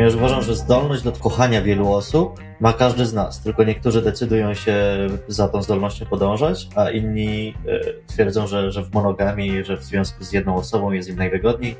[0.00, 4.54] Ponieważ uważam, że zdolność do kochania wielu osób ma każdy z nas, tylko niektórzy decydują
[4.54, 4.74] się
[5.28, 10.24] za tą zdolnością podążać, a inni e, twierdzą, że, że w monogami, że w związku
[10.24, 11.76] z jedną osobą jest im najwygodniej.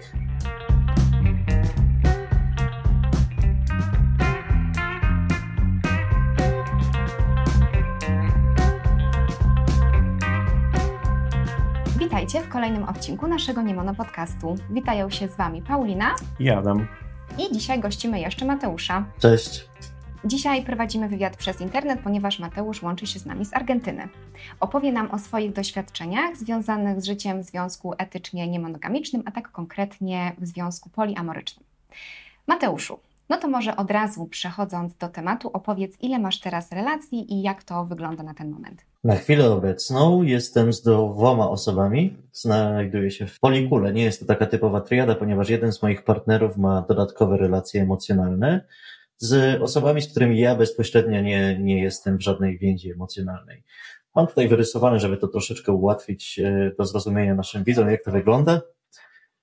[11.99, 14.55] Witajcie w kolejnym odcinku naszego Niemono Podcastu.
[14.71, 16.87] Witają się z Wami Paulina i Adam.
[17.39, 19.05] I dzisiaj gościmy jeszcze Mateusza.
[19.19, 19.65] Cześć.
[20.25, 24.09] Dzisiaj prowadzimy wywiad przez internet, ponieważ Mateusz łączy się z nami z Argentyny.
[24.61, 30.33] Opowie nam o swoich doświadczeniach związanych z życiem w związku etycznie niemonogamicznym, a tak konkretnie
[30.39, 31.65] w związku poliamorycznym.
[32.47, 32.99] Mateuszu,
[33.31, 37.65] no to może od razu przechodząc do tematu, opowiedz, ile masz teraz relacji i jak
[37.65, 38.85] to wygląda na ten moment.
[39.05, 42.17] Na chwilę obecną jestem z dwoma osobami.
[42.33, 43.93] Znajduję się w polikule.
[43.93, 48.67] Nie jest to taka typowa triada, ponieważ jeden z moich partnerów ma dodatkowe relacje emocjonalne
[49.19, 53.63] z osobami, z którymi ja bezpośrednio nie, nie jestem w żadnej więzi emocjonalnej.
[54.15, 58.61] Mam tutaj wyrysowane, żeby to troszeczkę ułatwić e, do zrozumienia naszym widzom, jak to wygląda.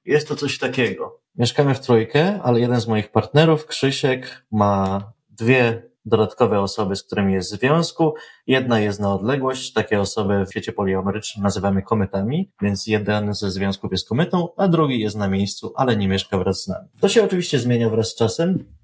[0.07, 1.19] Jest to coś takiego.
[1.35, 7.33] Mieszkamy w trójkę, ale jeden z moich partnerów, Krzysiek, ma dwie dodatkowe osoby, z którymi
[7.33, 8.13] jest w związku.
[8.47, 9.73] Jedna jest na odległość.
[9.73, 14.99] Takie osoby w świecie poliamerycznym nazywamy kometami, więc jeden ze związków jest kometą, a drugi
[14.99, 16.87] jest na miejscu, ale nie mieszka wraz z nami.
[16.99, 18.76] To się oczywiście zmienia wraz z czasem.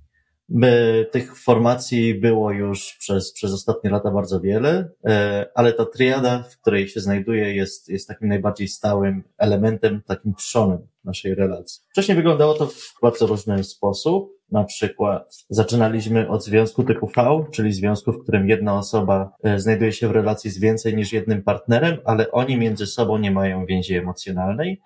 [1.12, 6.58] Tych formacji było już przez, przez ostatnie lata bardzo wiele, e, ale ta triada, w
[6.58, 11.82] której się znajduje, jest, jest takim najbardziej stałym elementem, takim trzonem naszej relacji.
[11.90, 14.34] Wcześniej wyglądało to w bardzo różny sposób.
[14.52, 19.92] Na przykład zaczynaliśmy od związku typu V, czyli związku, w którym jedna osoba e, znajduje
[19.92, 23.96] się w relacji z więcej niż jednym partnerem, ale oni między sobą nie mają więzi
[23.96, 24.82] emocjonalnej.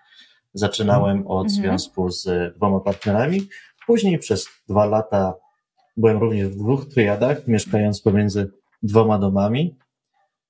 [0.54, 1.50] Zaczynałem od mhm.
[1.50, 3.42] związku z dwoma partnerami.
[3.88, 5.34] Później przez dwa lata
[5.98, 8.52] byłem również w dwóch triadach, mieszkając pomiędzy
[8.84, 9.76] dwoma domami,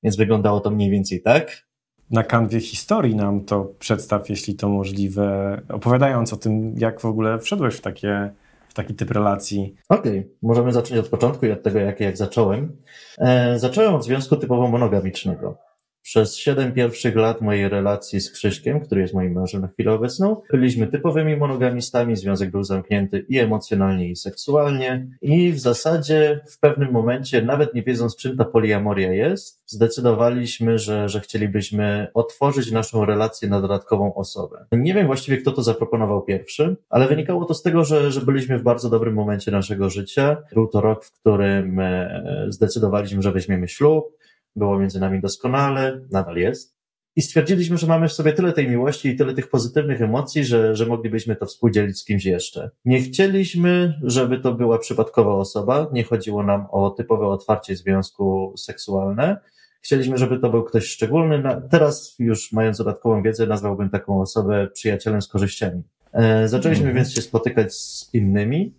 [0.04, 1.68] więc wyglądało to mniej więcej tak.
[2.12, 7.40] Na kanwie historii nam to przedstaw, jeśli to możliwe, opowiadając o tym, jak w ogóle
[7.40, 8.32] wszedłeś w takie
[8.70, 9.76] w taki typ relacji.
[9.90, 10.32] Okej, okay.
[10.42, 12.78] możemy zacząć od początku i od tego, jak, jak zacząłem.
[13.18, 15.67] E, zacząłem od związku typowo monogamicznego.
[16.08, 20.42] Przez siedem pierwszych lat mojej relacji z Krzyśkiem, który jest moim mężem na chwilę obecną,
[20.52, 25.08] byliśmy typowymi monogamistami, związek był zamknięty i emocjonalnie, i seksualnie.
[25.22, 31.10] I w zasadzie w pewnym momencie, nawet nie wiedząc czym ta poliamoria jest, zdecydowaliśmy, że,
[31.10, 34.66] że chcielibyśmy otworzyć naszą relację na dodatkową osobę.
[34.72, 38.60] Nie wiem właściwie, kto to zaproponował pierwszy, ale wynikało to z tego, że, że byliśmy
[38.60, 40.38] w bardzo dobrym momencie naszego życia.
[40.54, 44.18] Był to rok, w którym e, zdecydowaliśmy, że weźmiemy ślub,
[44.58, 46.78] było między nami doskonale, nadal jest.
[47.16, 50.76] I stwierdziliśmy, że mamy w sobie tyle tej miłości i tyle tych pozytywnych emocji, że,
[50.76, 52.70] że moglibyśmy to współdzielić z kimś jeszcze.
[52.86, 59.38] Nie chcieliśmy, żeby to była przypadkowa osoba, nie chodziło nam o typowe otwarcie związku seksualne.
[59.82, 61.44] Chcieliśmy, żeby to był ktoś szczególny.
[61.70, 65.84] Teraz, już mając dodatkową wiedzę, nazwałbym taką osobę przyjacielem z korzyściami.
[66.14, 66.96] E, zaczęliśmy mm.
[66.96, 68.74] więc się spotykać z innymi,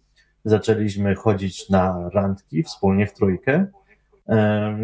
[0.45, 3.67] zaczęliśmy chodzić na randki wspólnie w trójkę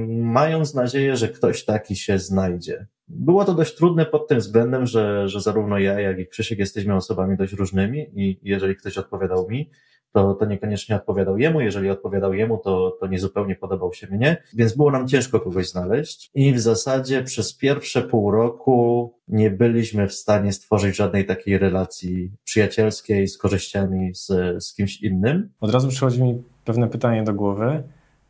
[0.08, 2.86] mając nadzieję, że ktoś taki się znajdzie.
[3.08, 6.94] Było to dość trudne pod tym względem, że, że zarówno ja, jak i Krzysiek jesteśmy
[6.94, 9.70] osobami dość różnymi i jeżeli ktoś odpowiadał mi,
[10.14, 11.60] to, to niekoniecznie odpowiadał jemu.
[11.60, 16.30] Jeżeli odpowiadał jemu, to, to niezupełnie podobał się mnie, więc było nam ciężko kogoś znaleźć.
[16.34, 22.32] I w zasadzie przez pierwsze pół roku nie byliśmy w stanie stworzyć żadnej takiej relacji
[22.44, 24.26] przyjacielskiej z korzyściami z,
[24.64, 25.50] z kimś innym.
[25.60, 27.82] Od razu przychodzi mi pewne pytanie do głowy.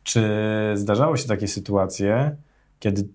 [0.05, 0.23] Czy
[0.73, 2.35] zdarzały się takie sytuacje,
[2.79, 3.07] kiedy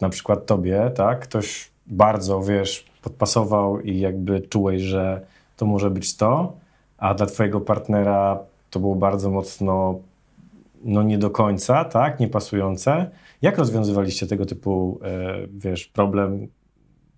[0.00, 5.26] na przykład tobie, tak, ktoś bardzo, wiesz, podpasował i jakby czułeś, że
[5.56, 6.56] to może być to,
[6.98, 8.38] a dla twojego partnera
[8.70, 10.00] to było bardzo mocno
[10.84, 13.10] no nie do końca, tak, niepasujące.
[13.42, 16.48] Jak rozwiązywaliście tego typu, e, wiesz, problem,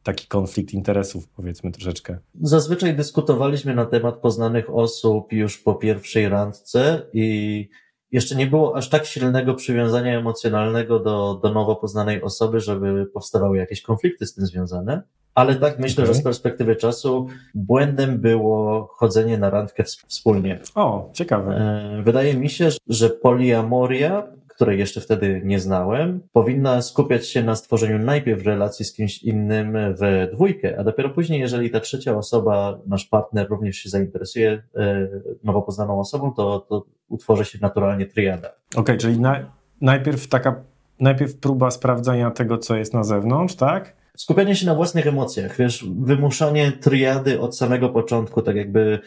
[0.03, 2.19] taki konflikt interesów, powiedzmy troszeczkę?
[2.41, 7.69] Zazwyczaj dyskutowaliśmy na temat poznanych osób już po pierwszej randce i
[8.13, 13.57] jeszcze nie było aż tak silnego przywiązania emocjonalnego do, do nowo poznanej osoby, żeby powstawały
[13.57, 15.03] jakieś konflikty z tym związane.
[15.35, 16.15] Ale tak myślę, okay.
[16.15, 20.61] że z perspektywy czasu błędem było chodzenie na randkę wspólnie.
[20.75, 21.57] O, ciekawe.
[21.57, 24.27] E, wydaje mi się, że poliamoria
[24.63, 29.77] której jeszcze wtedy nie znałem, powinna skupiać się na stworzeniu najpierw relacji z kimś innym
[30.01, 35.09] w dwójkę, a dopiero później, jeżeli ta trzecia osoba, nasz partner również się zainteresuje e,
[35.45, 38.49] nowo poznaną osobą, to, to utworzy się naturalnie triada.
[38.49, 40.63] Okej, okay, czyli na, najpierw taka,
[41.01, 43.97] najpierw próba sprawdzania tego, co jest na zewnątrz, tak?
[44.17, 49.01] Skupianie się na własnych emocjach, wiesz, wymuszanie triady od samego początku, tak jakby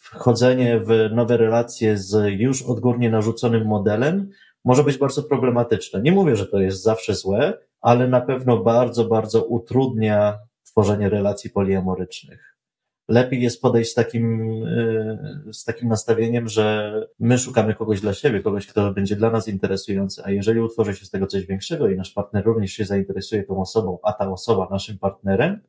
[0.00, 4.30] wchodzenie w nowe relacje z już odgórnie narzuconym modelem
[4.64, 6.02] może być bardzo problematyczne.
[6.02, 11.50] Nie mówię, że to jest zawsze złe, ale na pewno bardzo, bardzo utrudnia tworzenie relacji
[11.50, 12.51] poliamorycznych
[13.12, 18.40] lepiej jest podejść z takim, e, z takim nastawieniem, że my szukamy kogoś dla siebie,
[18.40, 21.96] kogoś, kto będzie dla nas interesujący, a jeżeli utworzy się z tego coś większego i
[21.96, 25.60] nasz partner również się zainteresuje tą osobą, a ta osoba naszym partnerem,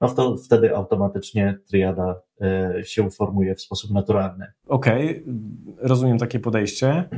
[0.00, 4.46] no to wtedy automatycznie triada e, się uformuje w sposób naturalny.
[4.66, 5.34] Okej, okay,
[5.78, 7.08] rozumiem takie podejście,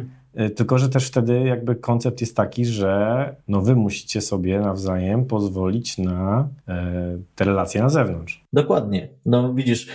[0.56, 5.98] tylko że też wtedy jakby koncept jest taki, że no wy musicie sobie nawzajem pozwolić
[5.98, 8.44] na e, te relacje na zewnątrz.
[8.52, 9.08] Dokładnie.
[9.26, 9.88] No widzisz,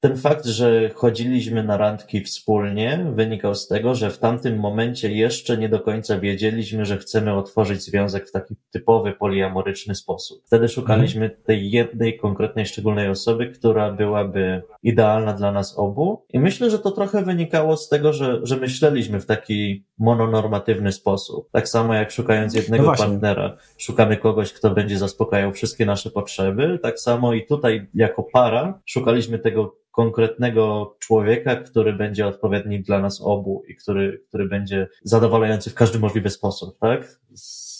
[0.00, 5.58] ten fakt, że chodziliśmy na randki wspólnie, wynikał z tego, że w tamtym momencie jeszcze
[5.58, 10.42] nie do końca wiedzieliśmy, że chcemy otworzyć związek w taki typowy poliamoryczny sposób.
[10.46, 11.42] Wtedy szukaliśmy mhm.
[11.44, 16.24] tej jednej konkretnej, szczególnej osoby, która byłaby idealna dla nas obu.
[16.32, 21.50] I myślę, że to trochę wynikało z tego, że, że myśleliśmy w taki mononormatywny sposób.
[21.52, 26.78] Tak samo jak szukając jednego no partnera, szukamy kogoś, kto będzie zaspokajał wszystkie nasze potrzeby.
[26.82, 33.20] Tak samo i tutaj jako para szukaliśmy tego konkretnego człowieka, który będzie odpowiedni dla nas
[33.20, 37.20] obu i który, który będzie zadowalający w każdy możliwy sposób, tak?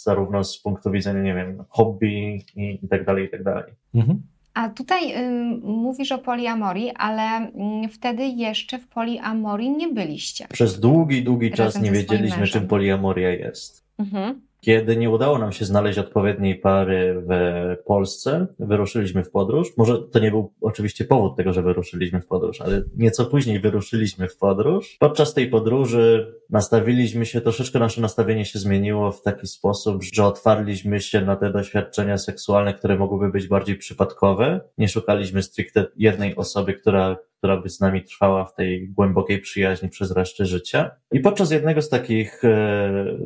[0.02, 3.72] Zarówno z punktu widzenia, nie wiem, hobby i, i tak dalej, i tak dalej.
[3.94, 4.22] Mhm.
[4.54, 5.30] A tutaj y,
[5.62, 7.46] mówisz o poliamorii, ale
[7.84, 10.46] y, wtedy jeszcze w poliamorii nie byliście.
[10.52, 13.84] Przez długi, długi czas nie wiedzieliśmy, czym poliamoria jest.
[13.98, 14.40] Mhm.
[14.60, 19.68] Kiedy nie udało nam się znaleźć odpowiedniej pary w Polsce, wyruszyliśmy w podróż.
[19.76, 24.28] Może to nie był oczywiście powód tego, że wyruszyliśmy w podróż, ale nieco później wyruszyliśmy
[24.28, 24.96] w podróż.
[25.00, 31.00] Podczas tej podróży nastawiliśmy się, troszeczkę nasze nastawienie się zmieniło w taki sposób, że otwarliśmy
[31.00, 34.60] się na te doświadczenia seksualne, które mogłyby być bardziej przypadkowe.
[34.78, 39.88] Nie szukaliśmy stricte jednej osoby, która która by z nami trwała w tej głębokiej przyjaźni
[39.88, 40.90] przez resztę życia.
[41.12, 43.18] I podczas jednego z takich e,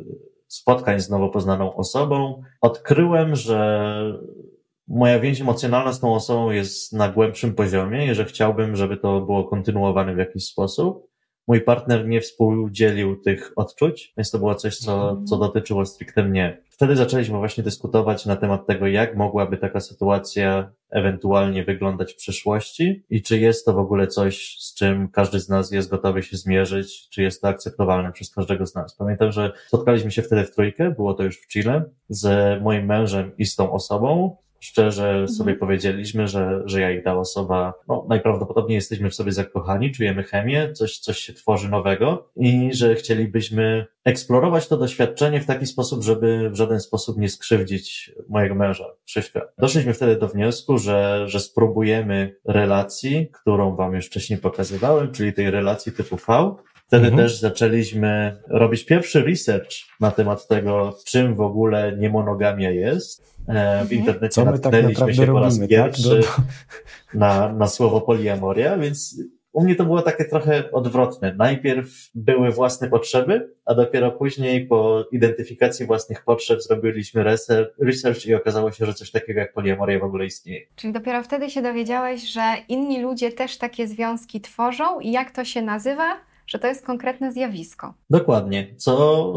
[0.47, 3.99] spotkań z nowo poznaną osobą, odkryłem, że
[4.87, 9.21] moja więź emocjonalna z tą osobą jest na głębszym poziomie i że chciałbym, żeby to
[9.21, 11.07] było kontynuowane w jakiś sposób.
[11.47, 15.27] Mój partner nie współdzielił tych odczuć, więc to było coś, co, mhm.
[15.27, 16.63] co dotyczyło stricte mnie.
[16.75, 23.03] Wtedy zaczęliśmy właśnie dyskutować na temat tego, jak mogłaby taka sytuacja ewentualnie wyglądać w przyszłości
[23.09, 26.37] i czy jest to w ogóle coś, z czym każdy z nas jest gotowy się
[26.37, 28.95] zmierzyć, czy jest to akceptowalne przez każdego z nas.
[28.95, 33.31] Pamiętam, że spotkaliśmy się wtedy w trójkę, było to już w Chile, z moim mężem
[33.37, 35.27] i z tą osobą, szczerze mhm.
[35.27, 40.23] sobie powiedzieliśmy, że, że ja i ta osoba, no, najprawdopodobniej jesteśmy w sobie zakochani, czujemy
[40.23, 46.03] chemię, coś, coś się tworzy nowego i że chcielibyśmy eksplorować to doświadczenie w taki sposób,
[46.03, 49.41] żeby w żaden sposób nie skrzywdzić mojego męża, Krzyśka.
[49.57, 55.51] Doszliśmy wtedy do wniosku, że, że spróbujemy relacji, którą wam już wcześniej pokazywałem, czyli tej
[55.51, 56.55] relacji typu V,
[56.87, 57.23] Wtedy mhm.
[57.23, 63.35] też zaczęliśmy robić pierwszy research na temat tego, czym w ogóle niemonogamia jest.
[63.47, 63.91] E, w mhm.
[63.91, 66.41] internecie Co tak natknęliśmy tak się po raz pierwszy tak?
[67.13, 69.15] na, na słowo poliamoria, więc
[69.55, 71.35] u mnie to było takie trochę odwrotne.
[71.37, 77.23] Najpierw były własne potrzeby, a dopiero później po identyfikacji własnych potrzeb zrobiliśmy
[77.79, 80.61] research i okazało się, że coś takiego jak poliamoria w ogóle istnieje.
[80.75, 85.45] Czyli dopiero wtedy się dowiedziałeś, że inni ludzie też takie związki tworzą i jak to
[85.45, 86.17] się nazywa?
[86.55, 87.93] Że to jest konkretne zjawisko.
[88.09, 89.35] Dokładnie, co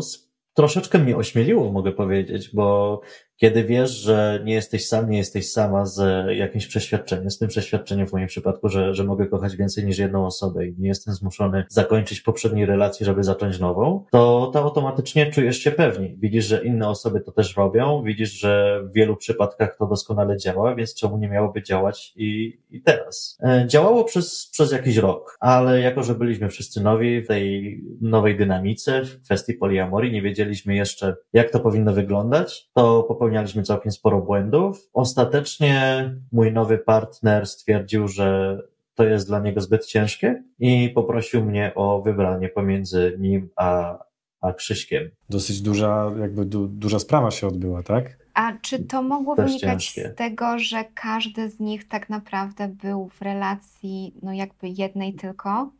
[0.55, 3.01] troszeczkę mnie ośmieliło, mogę powiedzieć, bo
[3.39, 8.07] kiedy wiesz, że nie jesteś sam, nie jesteś sama z jakimś przeświadczeniem, z tym przeświadczeniem
[8.07, 11.65] w moim przypadku, że, że mogę kochać więcej niż jedną osobę i nie jestem zmuszony
[11.69, 16.17] zakończyć poprzedniej relacji, żeby zacząć nową, to, to automatycznie czujesz się pewniej.
[16.21, 20.75] Widzisz, że inne osoby to też robią, widzisz, że w wielu przypadkach to doskonale działa,
[20.75, 23.39] więc czemu nie miałoby działać i, i teraz?
[23.43, 28.37] E, działało przez, przez jakiś rok, ale jako, że byliśmy wszyscy nowi w tej nowej
[28.37, 33.93] dynamice, w kwestii poliamorii, nie wiedzieliśmy jeszcze, jak to powinno wyglądać, to popełniliśmy popełnialiśmy całkiem
[33.93, 34.89] sporo błędów.
[34.93, 38.59] Ostatecznie mój nowy partner stwierdził, że
[38.95, 43.99] to jest dla niego zbyt ciężkie i poprosił mnie o wybranie pomiędzy nim a,
[44.41, 45.11] a Krzyśkiem.
[45.31, 48.17] Dosyć duża, jakby du, duża sprawa się odbyła, tak?
[48.35, 50.13] A czy to mogło Też wynikać ciężkie.
[50.13, 55.71] z tego, że każdy z nich tak naprawdę był w relacji, no jakby jednej tylko?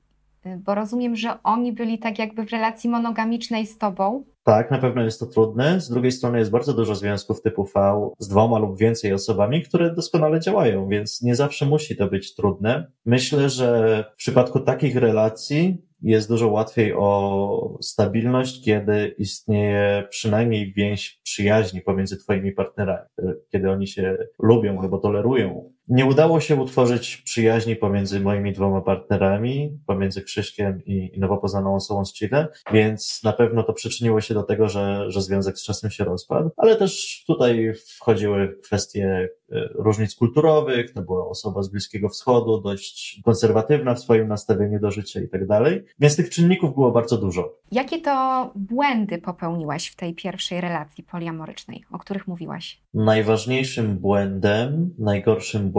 [0.57, 4.25] Bo rozumiem, że oni byli tak jakby w relacji monogamicznej z tobą.
[4.49, 5.81] Tak, na pewno jest to trudne.
[5.81, 9.95] Z drugiej strony jest bardzo dużo związków typu V z dwoma lub więcej osobami, które
[9.95, 12.91] doskonale działają, więc nie zawsze musi to być trudne.
[13.07, 21.21] Myślę, że w przypadku takich relacji jest dużo łatwiej o stabilność, kiedy istnieje przynajmniej więź
[21.23, 23.09] przyjaźni pomiędzy twoimi partnerami,
[23.53, 29.79] kiedy oni się lubią albo tolerują Nie udało się utworzyć przyjaźni pomiędzy moimi dwoma partnerami,
[29.87, 34.35] pomiędzy Krzyśkiem i, i nowo poznaną osobą z Chile, więc na pewno to przyczyniło się
[34.35, 39.69] do tego, że, że związek z czasem się rozpadł, ale też tutaj wchodziły kwestie e,
[39.75, 45.21] różnic kulturowych, to była osoba z Bliskiego Wschodu, dość konserwatywna w swoim nastawieniu do życia
[45.21, 47.55] i tak dalej, więc tych czynników było bardzo dużo.
[47.73, 52.83] Jakie to błędy popełniłaś w tej pierwszej relacji poliamorycznej, o których mówiłaś?
[52.95, 55.78] Najważniejszym błędem, najgorszym błędem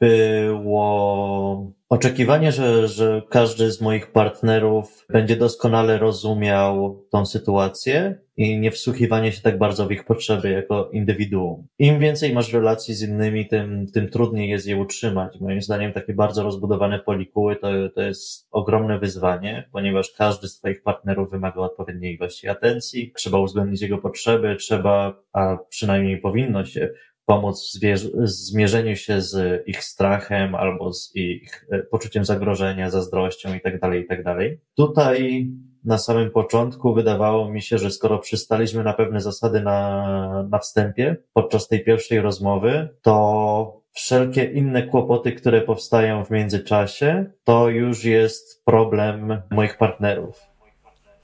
[0.00, 8.70] było oczekiwanie, że, że każdy z moich partnerów będzie doskonale rozumiał tą sytuację i nie
[8.70, 11.66] wsłuchiwanie się tak bardzo w ich potrzeby jako indywiduum.
[11.78, 15.40] Im więcej masz relacji z innymi, tym, tym trudniej jest je utrzymać.
[15.40, 20.82] Moim zdaniem takie bardzo rozbudowane polikuły to, to jest ogromne wyzwanie, ponieważ każdy z twoich
[20.82, 26.90] partnerów wymaga odpowiedniej ilości atencji, trzeba uwzględnić jego potrzeby, trzeba, a przynajmniej powinno się
[27.28, 27.78] pomóc
[28.14, 33.94] w zmierzeniu się z ich strachem albo z ich e, poczuciem zagrożenia, zazdrością itd., tak
[33.94, 34.22] itd.
[34.24, 34.38] Tak
[34.76, 35.48] Tutaj
[35.84, 41.16] na samym początku wydawało mi się, że skoro przystaliśmy na pewne zasady na, na wstępie,
[41.32, 48.64] podczas tej pierwszej rozmowy, to wszelkie inne kłopoty, które powstają w międzyczasie, to już jest
[48.64, 50.40] problem moich partnerów.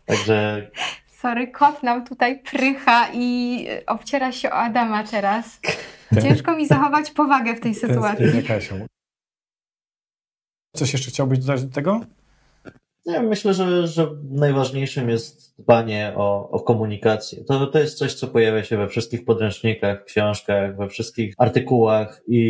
[0.06, 0.70] Także
[1.24, 5.60] Sorry, kot nam tutaj prycha i obciera się o Adama teraz.
[6.22, 8.26] Ciężko mi zachować powagę w tej sytuacji.
[10.76, 12.00] Coś jeszcze chciałbyś dodać do tego?
[13.06, 17.44] Ja myślę, że, że najważniejszym jest dbanie o, o komunikację.
[17.44, 22.40] To, to jest coś, co pojawia się we wszystkich podręcznikach, książkach, we wszystkich artykułach i,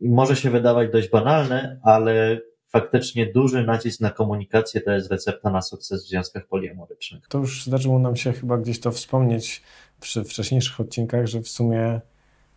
[0.00, 2.40] i może się wydawać dość banalne, ale
[2.74, 7.28] faktycznie duży nacisk na komunikację to jest recepta na sukces w związkach poliamorycznych.
[7.28, 9.62] To już zdarzyło nam się chyba gdzieś to wspomnieć
[10.00, 12.00] przy wcześniejszych odcinkach, że w sumie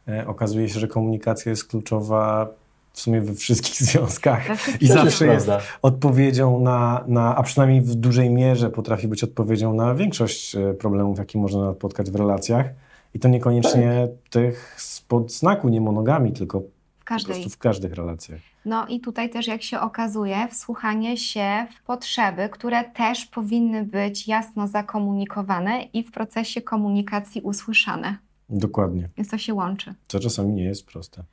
[0.07, 2.47] e, okazuje się, że komunikacja jest kluczowa
[2.93, 4.41] w sumie we wszystkich związkach
[4.81, 9.74] i zawsze jest, jest odpowiedzią na, na, a przynajmniej w dużej mierze potrafi być odpowiedzią
[9.74, 12.65] na większość e, problemów, jakie można napotkać w relacjach.
[13.13, 14.29] I to niekoniecznie tak.
[14.29, 16.62] tych spod znaku nie monogami, tylko
[17.05, 17.36] każdej.
[17.36, 18.39] po prostu w każdych relacjach.
[18.67, 24.27] No i tutaj też, jak się okazuje, wsłuchanie się w potrzeby, które też powinny być
[24.27, 28.17] jasno zakomunikowane i w procesie komunikacji usłyszane.
[28.50, 29.09] Dokładnie.
[29.17, 29.93] Więc to się łączy.
[30.07, 31.24] Co czasami nie jest proste.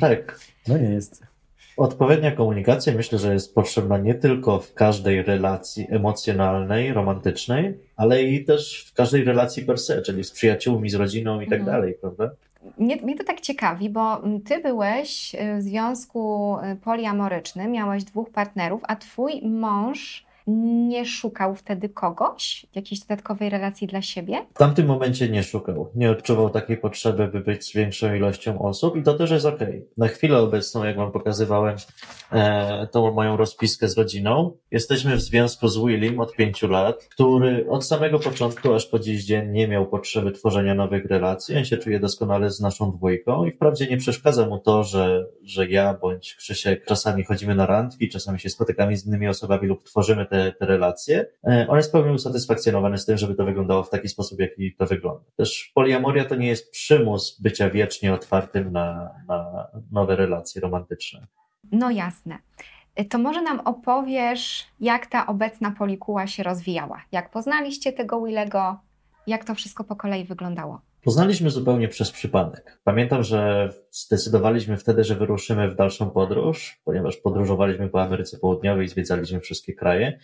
[0.00, 0.40] Tak.
[0.68, 1.22] No nie jest.
[1.76, 8.44] Odpowiednia komunikacja myślę, że jest potrzebna nie tylko w każdej relacji emocjonalnej, romantycznej, ale i
[8.44, 11.76] też w każdej relacji per se, czyli z przyjaciółmi, z rodziną i tak mhm.
[11.76, 12.30] dalej, prawda?
[12.78, 18.30] Mnie, mnie to tak ciekawi, bo ty byłeś y, w związku y, poliamorycznym, miałeś dwóch
[18.30, 24.46] partnerów, a twój mąż nie szukał wtedy kogoś, jakiejś dodatkowej relacji dla siebie?
[24.54, 25.90] W tamtym momencie nie szukał.
[25.94, 29.86] Nie odczuwał takiej potrzeby, by być z większą ilością osób i to też jest okej.
[29.96, 31.76] Na chwilę obecną, jak wam pokazywałem
[32.32, 37.66] e, tą moją rozpiskę z rodziną, jesteśmy w związku z Willim od pięciu lat, który
[37.70, 41.56] od samego początku aż po dziś dzień nie miał potrzeby tworzenia nowych relacji.
[41.56, 45.66] On się czuje doskonale z naszą dwójką i wprawdzie nie przeszkadza mu to, że, że
[45.66, 50.26] ja bądź Krzysiek czasami chodzimy na randki, czasami się spotykamy z innymi osobami lub tworzymy
[50.26, 54.08] te, te relacje, e, on jest pełnie usatysfakcjonowany z tym, żeby to wyglądało w taki
[54.08, 55.24] sposób, jaki to wygląda.
[55.36, 61.26] Też poliamoria to nie jest przymus bycia wiecznie otwartym na, na nowe relacje romantyczne.
[61.72, 62.38] No jasne.
[62.94, 67.02] E, to może nam opowiesz, jak ta obecna polikuła się rozwijała?
[67.12, 68.78] Jak poznaliście tego Willego?
[69.26, 70.80] Jak to wszystko po kolei wyglądało?
[71.04, 72.78] Poznaliśmy zupełnie przez przypadek.
[72.84, 79.40] Pamiętam, że zdecydowaliśmy wtedy, że wyruszymy w dalszą podróż, ponieważ podróżowaliśmy po Ameryce Południowej, zwiedzaliśmy
[79.40, 80.18] wszystkie kraje.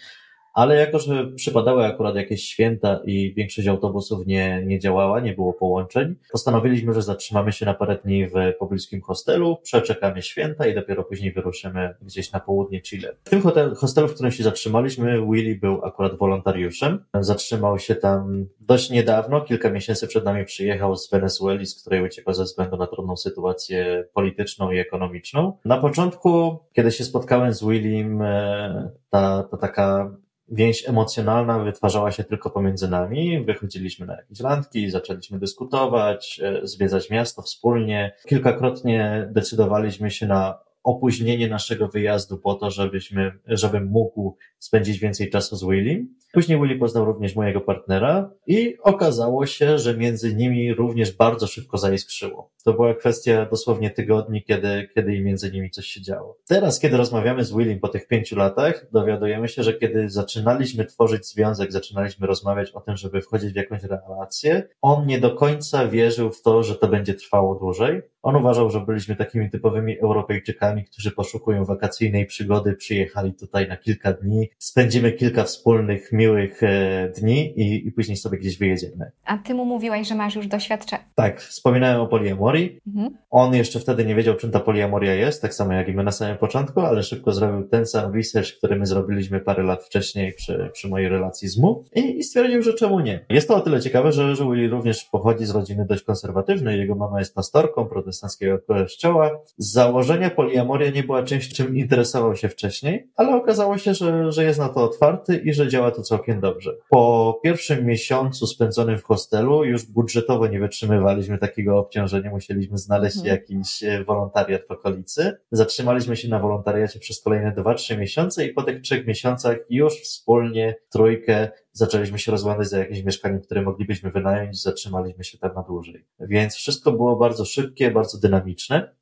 [0.55, 5.53] Ale jako, że przypadały akurat jakieś święta i większość autobusów nie, nie działała, nie było
[5.53, 11.05] połączeń, postanowiliśmy, że zatrzymamy się na parę dni w pobliskim hostelu, przeczekamy święta i dopiero
[11.05, 13.17] później wyruszymy gdzieś na południe Chile.
[13.25, 17.05] W tym hotel, hostelu, w którym się zatrzymaliśmy, Willy był akurat wolontariuszem.
[17.21, 22.35] Zatrzymał się tam dość niedawno, kilka miesięcy przed nami przyjechał z Wenezueli, z której uciekał
[22.35, 25.59] ze względu na trudną sytuację polityczną i ekonomiczną.
[25.65, 30.11] Na początku, kiedy się spotkałem z Willym, e, ta, ta taka
[30.51, 33.45] więź emocjonalna wytwarzała się tylko pomiędzy nami.
[33.45, 38.13] Wychodziliśmy na jakieś randki, zaczęliśmy dyskutować, e, zwiedzać miasto wspólnie.
[38.29, 45.57] Kilkakrotnie decydowaliśmy się na opóźnienie naszego wyjazdu po to, żebyśmy, żebym mógł spędzić więcej czasu
[45.57, 46.15] z Willim.
[46.33, 51.79] Później Willy poznał również mojego partnera i okazało się, że między nimi również bardzo szybko
[51.79, 52.51] zaiskrzyło.
[52.65, 56.39] To była kwestia dosłownie tygodni, kiedy, kiedy między nimi coś się działo.
[56.49, 61.27] Teraz, kiedy rozmawiamy z Willim po tych pięciu latach, dowiadujemy się, że kiedy zaczynaliśmy tworzyć
[61.27, 66.31] związek, zaczynaliśmy rozmawiać o tym, żeby wchodzić w jakąś relację, on nie do końca wierzył
[66.31, 68.03] w to, że to będzie trwało dłużej.
[68.23, 74.13] On uważał, że byliśmy takimi typowymi Europejczykami, którzy poszukują wakacyjnej przygody, przyjechali tutaj na kilka
[74.13, 79.11] dni, spędzimy kilka wspólnych, miłych e, dni i, i później sobie gdzieś wyjedziemy.
[79.25, 81.05] A ty mu mówiłaś, że masz już doświadczenie.
[81.15, 82.81] Tak, wspominałem o poliamorii.
[82.87, 83.17] Mhm.
[83.31, 86.13] On jeszcze wtedy nie wiedział, czym ta poliamoria jest, tak samo jak i my na
[86.13, 90.71] samym początku, ale szybko zrobił ten sam research, który my zrobiliśmy parę lat wcześniej przy,
[90.73, 93.25] przy mojej relacji z Mu i, i stwierdził, że czemu nie.
[93.29, 96.79] Jest to o tyle ciekawe, że, że Willy również pochodzi z rodziny dość konserwatywnej.
[96.79, 99.31] Jego mama jest pastorką protestanckiego kościoła.
[99.59, 104.45] Z założenia poliamoria nie była czymś, czym interesował się wcześniej, ale okazało się, że, że
[104.45, 106.77] jest na to otwarty i że działa to całkiem dobrze.
[106.91, 113.35] Po pierwszym miesiącu spędzonym w hostelu już budżetowo nie wytrzymywaliśmy takiego obciążenia, musieliśmy znaleźć Mhm.
[113.37, 115.37] jakiś e, wolontariat w okolicy.
[115.51, 120.75] Zatrzymaliśmy się na wolontariacie przez kolejne 2-3 miesiące i po tych trzech miesiącach już wspólnie,
[120.91, 126.05] trójkę, zaczęliśmy się rozglądać za jakimś mieszkaniem, które moglibyśmy wynająć, zatrzymaliśmy się tam na dłużej.
[126.21, 129.00] Więc wszystko było bardzo szybkie, bardzo dynamiczne.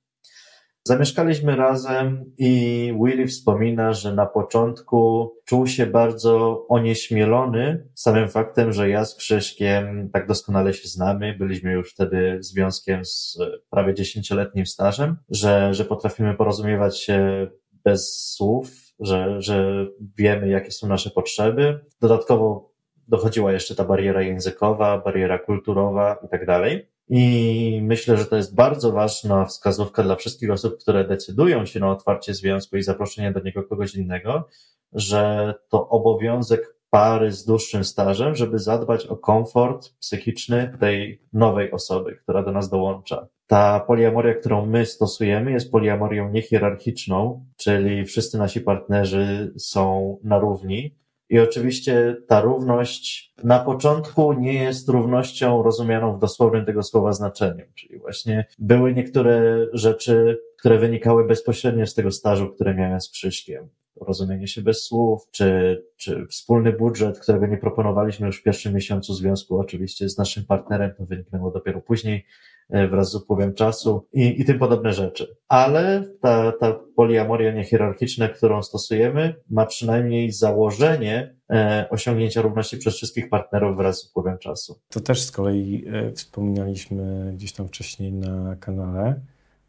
[0.88, 8.88] Zamieszkaliśmy razem i Willy wspomina, że na początku czuł się bardzo onieśmielony samym faktem, że
[8.88, 13.38] ja z Krzyśkiem tak doskonale się znamy, byliśmy już wtedy związkiem z
[13.70, 17.48] prawie dziesięcioletnim stażem, że, że potrafimy porozumiewać się
[17.84, 19.86] bez słów, że, że
[20.18, 21.80] wiemy, jakie są nasze potrzeby.
[22.00, 22.70] Dodatkowo
[23.08, 26.88] dochodziła jeszcze ta bariera językowa, bariera kulturowa i tak dalej.
[27.10, 31.90] I myślę, że to jest bardzo ważna wskazówka dla wszystkich osób, które decydują się na
[31.90, 34.48] otwarcie związku i zaproszenie do niego kogoś innego,
[34.92, 42.16] że to obowiązek pary z dłuższym stażem, żeby zadbać o komfort psychiczny tej nowej osoby,
[42.22, 43.28] która do nas dołącza.
[43.46, 50.94] Ta poliamoria, którą my stosujemy, jest poliamorią niehierarchiczną, czyli wszyscy nasi partnerzy są na równi.
[51.30, 57.64] I oczywiście ta równość na początku nie jest równością rozumianą w dosłownym tego słowa znaczeniu.
[57.74, 63.68] Czyli właśnie były niektóre rzeczy, które wynikały bezpośrednio z tego stażu, który miałem z Krzyśkiem.
[64.00, 69.14] Rozumienie się bez słów, czy, czy wspólny budżet, którego nie proponowaliśmy już w pierwszym miesiącu
[69.14, 72.24] związku, oczywiście z naszym partnerem, to wyniknęło dopiero później
[72.70, 75.36] wraz z upływem czasu i, i tym podobne rzeczy.
[75.48, 83.28] Ale ta, ta poliamoria niehierarchiczna, którą stosujemy, ma przynajmniej założenie e, osiągnięcia równości przez wszystkich
[83.28, 84.78] partnerów wraz z upływem czasu.
[84.88, 89.20] To też z kolei e, wspominaliśmy gdzieś tam wcześniej na kanale,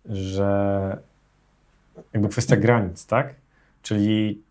[0.05, 0.97] że
[2.13, 3.35] jakby kwestia granic, tak?
[3.81, 4.41] Czyli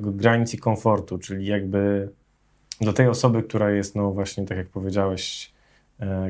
[0.00, 2.08] granic i komfortu, czyli jakby
[2.80, 5.61] dla tej osoby, która jest, no właśnie tak jak powiedziałeś, e,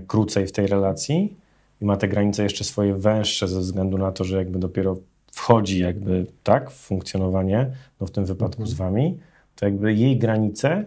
[0.06, 1.36] krócej w tej relacji
[1.80, 4.96] i ma te granice jeszcze swoje węższe ze względu na to, że jakby dopiero
[5.32, 8.68] wchodzi jakby tak w funkcjonowanie, no w tym wypadku Mhm.
[8.68, 9.18] z wami,
[9.56, 10.84] to jakby jej granice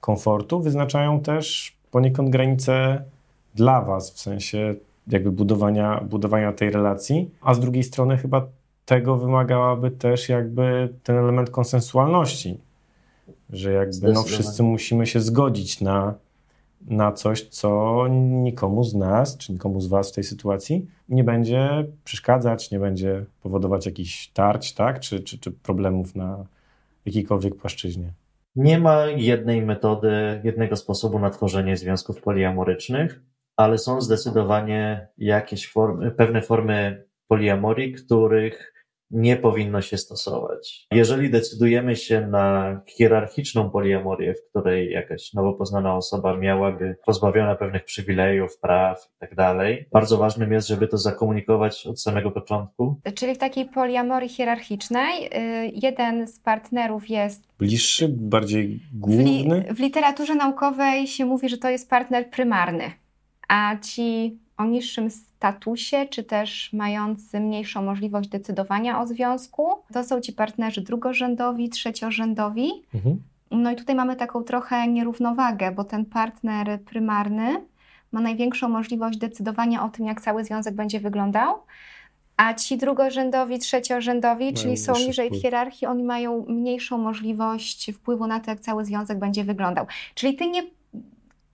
[0.00, 3.02] komfortu wyznaczają też poniekąd granice
[3.54, 4.74] dla was, w sensie
[5.08, 8.46] jakby budowania, budowania tej relacji, a z drugiej strony chyba
[8.84, 12.58] tego wymagałaby też jakby ten element konsensualności,
[13.50, 16.14] że jakby no wszyscy musimy się zgodzić na,
[16.84, 21.86] na coś, co nikomu z nas, czy nikomu z was w tej sytuacji nie będzie
[22.04, 26.46] przeszkadzać, nie będzie powodować jakichś tarć, tak, czy, czy, czy problemów na
[27.06, 28.12] jakiejkolwiek płaszczyźnie.
[28.56, 33.22] Nie ma jednej metody, jednego sposobu na tworzenie związków poliamorycznych,
[33.56, 38.73] ale są zdecydowanie jakieś formy, pewne formy poliamorii, których
[39.14, 40.86] nie powinno się stosować.
[40.92, 47.84] Jeżeli decydujemy się na hierarchiczną poliamorię, w której jakaś nowo poznana osoba miałaby pozbawiona pewnych
[47.84, 53.00] przywilejów, praw i tak dalej, bardzo ważnym jest, żeby to zakomunikować od samego początku.
[53.14, 59.74] Czyli w takiej poliamorii hierarchicznej y, jeden z partnerów jest Bliższy, bardziej w, li, główny?
[59.74, 62.84] w literaturze naukowej się mówi, że to jest partner prymarny,
[63.48, 70.20] a ci o niższym statusie, czy też mający mniejszą możliwość decydowania o związku, to są
[70.20, 72.70] ci partnerzy drugorzędowi, trzeciorzędowi.
[72.94, 73.22] Mhm.
[73.50, 77.64] No i tutaj mamy taką trochę nierównowagę, bo ten partner prymarny
[78.12, 81.54] ma największą możliwość decydowania o tym, jak cały związek będzie wyglądał,
[82.36, 85.42] a ci drugorzędowi, trzeciorzędowi, Mają czyli są niżej w wpływ.
[85.42, 89.86] hierarchii, oni mają mniejszą możliwość wpływu na to, jak cały związek będzie wyglądał.
[90.14, 90.62] Czyli ty nie,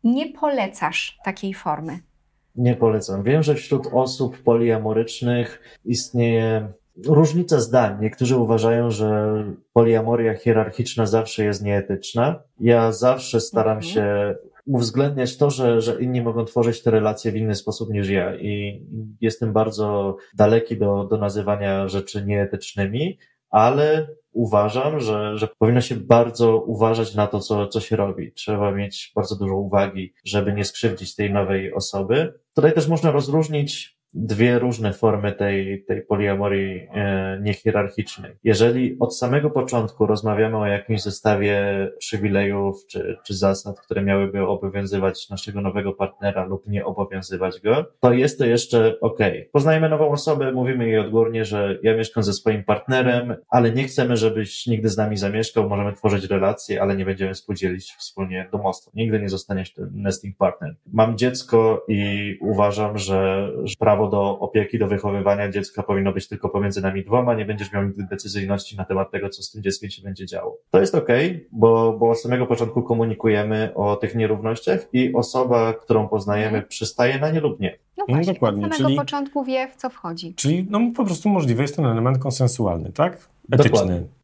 [0.04, 2.00] nie polecasz takiej formy.
[2.56, 3.22] Nie polecam.
[3.22, 6.72] Wiem, że wśród osób poliamorycznych istnieje
[7.06, 7.96] różnica zdań.
[8.00, 9.34] Niektórzy uważają, że
[9.72, 12.42] poliamoria hierarchiczna zawsze jest nieetyczna.
[12.60, 13.94] Ja zawsze staram mhm.
[13.94, 14.34] się
[14.66, 18.82] uwzględniać to, że, że inni mogą tworzyć te relacje w inny sposób niż ja i
[19.20, 23.18] jestem bardzo daleki do, do nazywania rzeczy nieetycznymi,
[23.50, 28.32] ale uważam, że, że powinno się bardzo uważać na to, co, co się robi.
[28.32, 32.39] Trzeba mieć bardzo dużo uwagi, żeby nie skrzywdzić tej nowej osoby.
[32.60, 38.32] Tutaj też można rozróżnić dwie różne formy tej, tej poliamorii e, niehierarchicznej.
[38.44, 45.30] Jeżeli od samego początku rozmawiamy o jakimś zestawie przywilejów czy, czy zasad, które miałyby obowiązywać
[45.30, 49.18] naszego nowego partnera lub nie obowiązywać go, to jest to jeszcze ok.
[49.52, 54.16] Poznajemy nową osobę, mówimy jej odgórnie, że ja mieszkam ze swoim partnerem, ale nie chcemy,
[54.16, 58.90] żebyś nigdy z nami zamieszkał, możemy tworzyć relacje, ale nie będziemy współdzielić wspólnie domostwa.
[58.94, 60.76] Nigdy nie zostaniesz ten nesting partner.
[60.92, 66.48] Mam dziecko i uważam, że prawo prawo do opieki, do wychowywania dziecka powinno być tylko
[66.48, 69.90] pomiędzy nami dwoma, nie będziesz miał nigdy decyzyjności na temat tego, co z tym dzieckiem
[69.90, 70.56] się będzie działo.
[70.70, 75.72] To jest okej, okay, bo, bo od samego początku komunikujemy o tych nierównościach i osoba,
[75.72, 76.68] którą poznajemy, mhm.
[76.68, 77.78] przystaje na nie lub nie.
[77.98, 78.66] No, no właśnie, no dokładnie.
[78.66, 80.34] Od samego czyli, początku wie, w co wchodzi.
[80.34, 83.28] Czyli no, po prostu możliwy jest ten element konsensualny, tak?
[83.52, 83.70] Etyczny.
[83.70, 84.19] Dokładnie.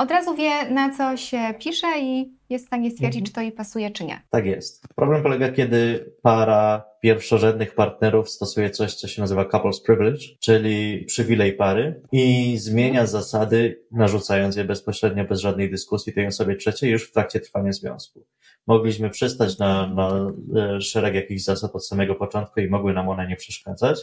[0.00, 3.26] Od razu wie, na co się pisze i jest w stanie stwierdzić, mhm.
[3.26, 4.22] czy to jej pasuje, czy nie.
[4.30, 4.88] Tak jest.
[4.94, 11.52] Problem polega, kiedy para pierwszorzędnych partnerów stosuje coś, co się nazywa couples privilege, czyli przywilej
[11.52, 17.12] pary i zmienia zasady, narzucając je bezpośrednio, bez żadnej dyskusji tej osobie trzeciej już w
[17.12, 18.26] trakcie trwania związku.
[18.66, 23.28] Mogliśmy przystać na, na e, szereg jakichś zasad od samego początku i mogły nam one
[23.28, 23.98] nie przeszkadzać,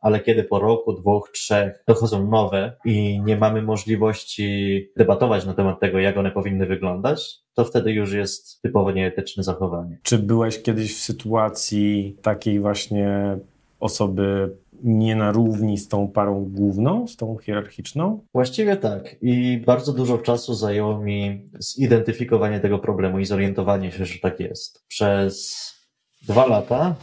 [0.00, 5.80] ale kiedy po roku, dwóch, trzech dochodzą nowe i nie mamy możliwości debatować na temat
[5.80, 9.98] tego, jak one powinny wyglądać, to wtedy już jest typowo nieetyczne zachowanie.
[10.02, 13.38] Czy byłeś kiedyś w sytuacji takiej właśnie
[13.80, 18.24] osoby nie na równi z tą parą główną, z tą hierarchiczną?
[18.34, 19.16] Właściwie tak.
[19.22, 24.84] I bardzo dużo czasu zajęło mi zidentyfikowanie tego problemu i zorientowanie się, że tak jest.
[24.88, 25.64] Przez
[26.26, 26.94] dwa lata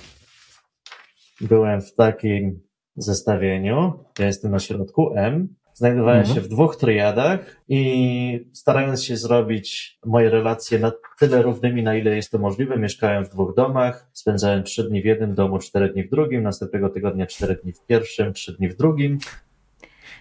[1.42, 2.67] byłem w takim
[2.98, 3.94] zestawieniu.
[4.20, 5.48] Ja jestem na środku M.
[5.74, 6.36] Znajdowałem mhm.
[6.36, 12.16] się w dwóch triadach i starając się zrobić moje relacje na tyle równymi, na ile
[12.16, 16.04] jest to możliwe, mieszkałem w dwóch domach, spędzałem trzy dni w jednym domu, cztery dni
[16.04, 19.18] w drugim, następnego tygodnia cztery dni w pierwszym, trzy dni w drugim.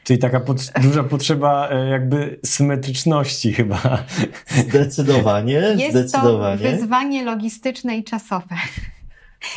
[0.05, 4.05] Czyli taka pod, duża potrzeba e, jakby symetryczności chyba.
[4.69, 6.71] Zdecydowanie, jest zdecydowanie.
[6.71, 8.55] to wyzwanie logistyczne i czasowe.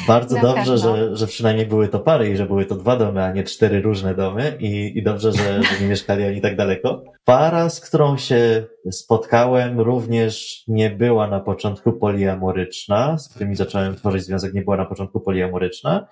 [0.08, 3.24] Bardzo Na dobrze, że, że przynajmniej były to pary i że były to dwa domy,
[3.24, 7.04] a nie cztery różne domy i, i dobrze, że, że nie mieszkali oni tak daleko.
[7.26, 14.24] Para, z którą się spotkałem, również nie była na początku poliamoryczna, z którymi zacząłem tworzyć
[14.24, 16.08] związek, nie była na początku poliamoryczna,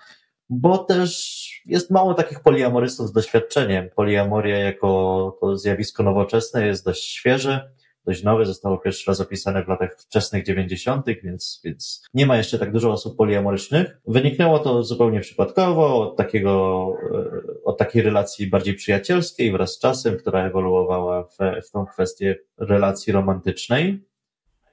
[0.49, 3.89] bo też jest mało takich poliamorystów z doświadczeniem.
[3.95, 7.69] Poliamoria jako to zjawisko nowoczesne jest dość świeże
[8.07, 12.59] dość nowe, zostało pierwszy raz opisane w latach wczesnych 90., więc, więc nie ma jeszcze
[12.59, 14.01] tak dużo osób poliamorycznych.
[14.07, 20.17] Wyniknęło to zupełnie przypadkowo od takiego, e, od takiej relacji bardziej przyjacielskiej wraz z czasem,
[20.17, 24.07] która ewoluowała w, w tą kwestię relacji romantycznej.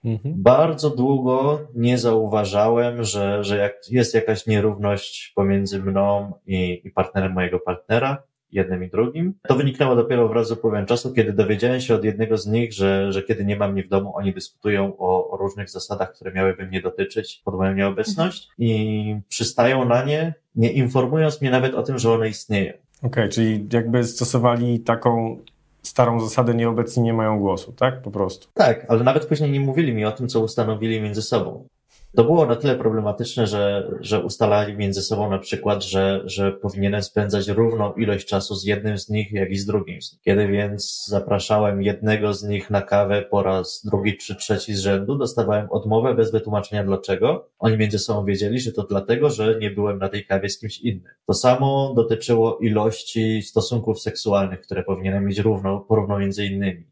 [0.04, 0.34] Mhm.
[0.38, 7.32] Bardzo długo nie zauważałem, że, że jak jest jakaś nierówność pomiędzy mną i, i partnerem
[7.32, 8.22] mojego partnera
[8.54, 9.34] jednym i drugim.
[9.48, 13.12] To wyniknęło dopiero wraz z upływem czasu, kiedy dowiedziałem się od jednego z nich, że,
[13.12, 16.66] że kiedy nie ma mnie w domu, oni dyskutują o, o różnych zasadach, które miałyby
[16.66, 21.98] mnie dotyczyć pod moją nieobecność i przystają na nie, nie informując mnie nawet o tym,
[21.98, 22.72] że one istnieją.
[22.72, 25.38] Okej, okay, czyli jakby stosowali taką
[25.82, 28.02] starą zasadę nieobecni nie mają głosu, tak?
[28.02, 28.48] Po prostu.
[28.54, 31.66] Tak, ale nawet później nie mówili mi o tym, co ustanowili między sobą.
[32.16, 37.02] To było na tyle problematyczne, że, że ustalali między sobą na przykład, że, że powinienem
[37.02, 39.98] spędzać równą ilość czasu z jednym z nich, jak i z drugim.
[40.24, 45.16] Kiedy więc zapraszałem jednego z nich na kawę po raz drugi czy trzeci z rzędu,
[45.16, 47.48] dostawałem odmowę bez wytłumaczenia dlaczego.
[47.58, 50.80] Oni między sobą wiedzieli, że to dlatego, że nie byłem na tej kawie z kimś
[50.80, 51.12] innym.
[51.26, 56.86] To samo dotyczyło ilości stosunków seksualnych, które powinienem mieć równo, porówno między innymi.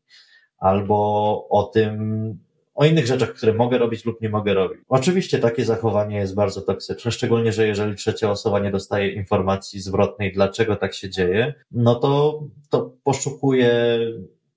[0.59, 2.39] Albo o tym,
[2.75, 4.81] o innych rzeczach, które mogę robić lub nie mogę robić.
[4.89, 10.33] Oczywiście takie zachowanie jest bardzo toksyczne, szczególnie, że jeżeli trzecia osoba nie dostaje informacji zwrotnej,
[10.33, 13.99] dlaczego tak się dzieje, no to, to poszukuje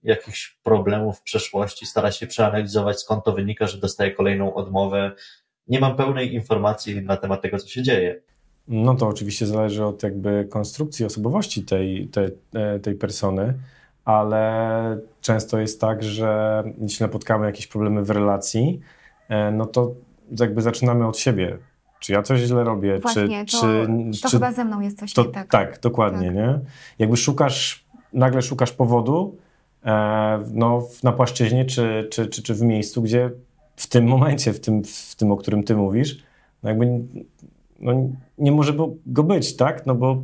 [0.04, 5.12] jakichś problemów w przeszłości, stara się przeanalizować, skąd to wynika, że dostaje kolejną odmowę.
[5.68, 8.22] Nie mam pełnej informacji na temat tego, co się dzieje.
[8.68, 12.30] No to oczywiście zależy od jakby konstrukcji osobowości tej, tej,
[12.82, 13.54] tej persony
[14.06, 18.80] ale często jest tak, że jeśli napotkamy jakieś problemy w relacji,
[19.30, 19.92] e, no to
[20.40, 21.58] jakby zaczynamy od siebie.
[22.00, 23.00] Czy ja coś źle robię?
[23.00, 23.62] Właśnie, czy, to,
[24.14, 25.50] czy, to czy, chyba ze mną jest coś to, nie tak.
[25.50, 26.36] Tak, dokładnie, tak.
[26.36, 26.60] nie?
[27.00, 29.38] Jakby szukasz nagle szukasz powodu
[29.86, 33.32] e, no, na płaszczyźnie czy, czy, czy, czy w miejscu, gdzie
[33.76, 36.24] w tym momencie, w tym, w tym o którym ty mówisz,
[36.64, 36.86] no jakby
[37.80, 37.94] no,
[38.38, 38.74] nie może
[39.06, 39.86] go być, tak?
[39.86, 40.24] No bo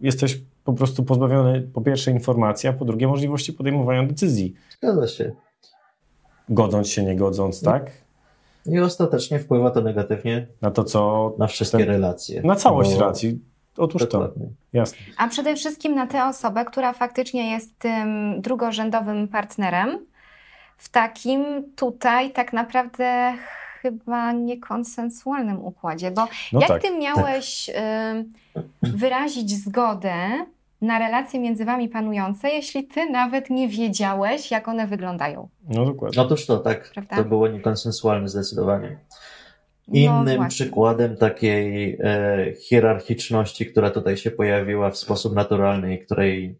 [0.00, 4.54] jesteś po prostu pozbawiony po pierwsze informacji, a po drugie możliwości podejmowania decyzji.
[4.70, 5.32] Zgadza się.
[6.48, 7.90] Godząc się, nie godząc, tak?
[8.66, 11.34] I ostatecznie wpływa to negatywnie na to, co.
[11.38, 12.42] Na wszystkie ten, relacje.
[12.42, 13.00] Na całość bo...
[13.00, 13.40] relacji.
[13.76, 14.46] Otóż Dokładnie.
[14.46, 14.52] to.
[14.72, 14.98] Jasne.
[15.16, 20.06] A przede wszystkim na tę osobę, która faktycznie jest tym drugorzędowym partnerem,
[20.78, 23.34] w takim tutaj tak naprawdę
[23.82, 27.70] chyba niekonsensualnym układzie, bo no jak tak, ty miałeś
[28.54, 28.64] tak.
[28.64, 30.14] y, wyrazić zgodę
[30.80, 35.48] na relacje między wami panujące, jeśli ty nawet nie wiedziałeś, jak one wyglądają?
[35.68, 36.22] No dokładnie.
[36.22, 36.90] Otóż to, tak.
[36.90, 37.16] Prawda?
[37.16, 38.98] To było niekonsensualne zdecydowanie.
[39.88, 45.98] No Innym no przykładem takiej e, hierarchiczności, która tutaj się pojawiła w sposób naturalny i
[45.98, 46.58] której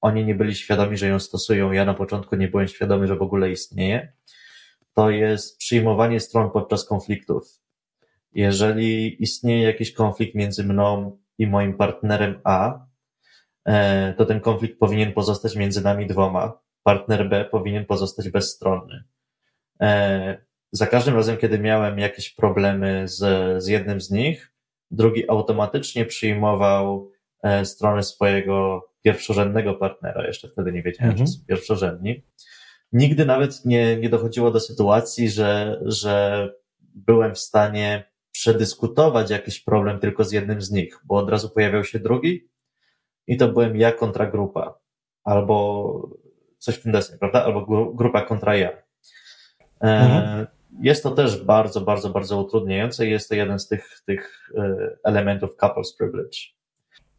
[0.00, 3.22] oni nie byli świadomi, że ją stosują, ja na początku nie byłem świadomy, że w
[3.22, 4.12] ogóle istnieje,
[4.94, 7.60] to jest przyjmowanie stron podczas konfliktów.
[8.32, 12.86] Jeżeli istnieje jakiś konflikt między mną i moim partnerem A,
[14.16, 16.60] to ten konflikt powinien pozostać między nami dwoma.
[16.82, 19.04] Partner B powinien pozostać bezstronny.
[19.80, 20.38] E,
[20.72, 23.18] za każdym razem, kiedy miałem jakieś problemy z,
[23.64, 24.52] z jednym z nich,
[24.90, 27.10] drugi automatycznie przyjmował
[27.42, 30.26] e, stronę swojego pierwszorzędnego partnera.
[30.26, 31.26] Jeszcze wtedy nie wiedziałem, mhm.
[31.26, 32.22] że są pierwszorzędni
[32.92, 36.48] nigdy nawet nie, nie dochodziło do sytuacji, że, że
[36.94, 41.84] byłem w stanie przedyskutować jakiś problem tylko z jednym z nich, bo od razu pojawiał
[41.84, 42.48] się drugi
[43.26, 44.78] i to byłem ja kontra grupa,
[45.24, 46.08] albo
[46.58, 47.44] coś w tym deseń, prawda?
[47.44, 48.70] Albo grupa kontra ja.
[48.70, 48.82] E,
[49.80, 50.46] mhm.
[50.80, 54.96] Jest to też bardzo, bardzo, bardzo utrudniające i jest to jeden z tych, tych e,
[55.04, 56.56] elementów couples privilege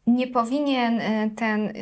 [0.08, 1.72] nie powinien y, ten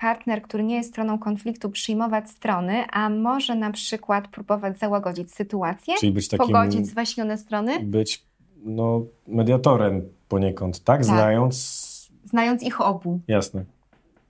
[0.00, 5.94] partner, który nie jest stroną konfliktu, przyjmować strony, a może na przykład próbować załagodzić sytuację,
[6.00, 7.80] Czyli być takim, pogodzić zwaśnione strony.
[7.80, 8.24] Być
[8.64, 10.96] no, mediatorem poniekąd, tak?
[10.96, 11.04] tak?
[11.04, 11.89] Znając.
[12.24, 13.20] Znając ich obu.
[13.28, 13.64] Jasne.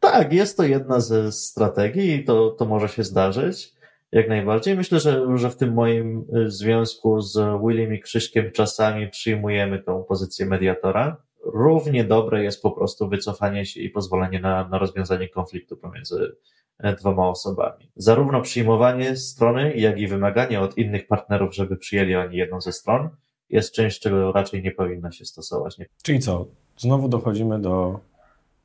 [0.00, 3.72] Tak, jest to jedna ze strategii i to, to może się zdarzyć.
[4.12, 4.76] Jak najbardziej.
[4.76, 10.03] Myślę, że, że w tym moim y, związku z Willem i Krzyśkiem czasami przyjmujemy tą
[10.03, 15.76] pozycję mediatora równie dobre jest po prostu wycofanie się i pozwolenie na, na rozwiązanie konfliktu
[15.76, 16.37] pomiędzy
[16.79, 17.90] e, dwoma osobami.
[17.96, 23.09] Zarówno przyjmowanie strony, jak i wymaganie od innych partnerów, żeby przyjęli oni jedną ze stron,
[23.48, 25.79] jest czymś, czego raczej nie powinno się stosować.
[25.79, 25.87] Nie.
[26.03, 26.46] Czyli co?
[26.81, 28.01] Znowu dochodzimy do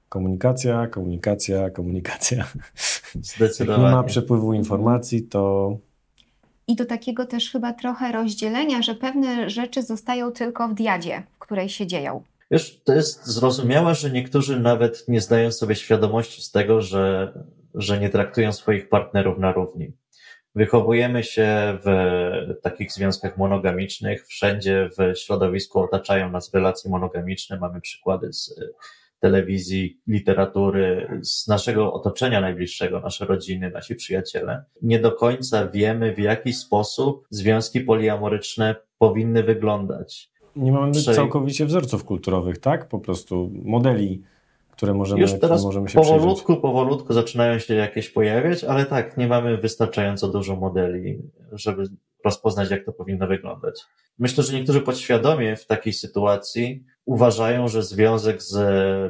[0.10, 2.46] komunikacja, komunikacja, komunikacja.
[3.22, 3.84] Zdecydowanie.
[3.84, 5.78] Jak nie ma przepływu informacji, to
[6.68, 11.40] i do takiego też chyba trochę rozdzielenia, że pewne rzeczy zostają tylko w diadzie, w
[11.40, 12.24] której się dzieją.
[12.52, 17.34] Wiesz, to jest zrozumiałe, że niektórzy nawet nie zdają sobie świadomości z tego, że,
[17.74, 19.92] że nie traktują swoich partnerów na równi.
[20.56, 28.34] Wychowujemy się w takich związkach monogamicznych, wszędzie w środowisku otaczają nas relacje monogamiczne, mamy przykłady
[28.34, 28.60] z
[29.20, 34.64] telewizji, literatury, z naszego otoczenia najbliższego, nasze rodziny, nasi przyjaciele.
[34.82, 42.04] Nie do końca wiemy, w jaki sposób związki poliamoryczne powinny wyglądać nie mamy całkowicie wzorców
[42.04, 42.88] kulturowych, tak?
[42.88, 44.24] Po prostu modeli,
[44.78, 46.62] które możemy, Już teraz możemy się powolutku, przyjrzeć.
[46.62, 51.84] powolutku zaczynają się jakieś pojawiać, ale tak, nie mamy wystarczająco dużo modeli, żeby
[52.26, 53.82] rozpoznać, jak to powinno wyglądać.
[54.20, 58.58] Myślę, że niektórzy podświadomie w takiej sytuacji uważają, że związek z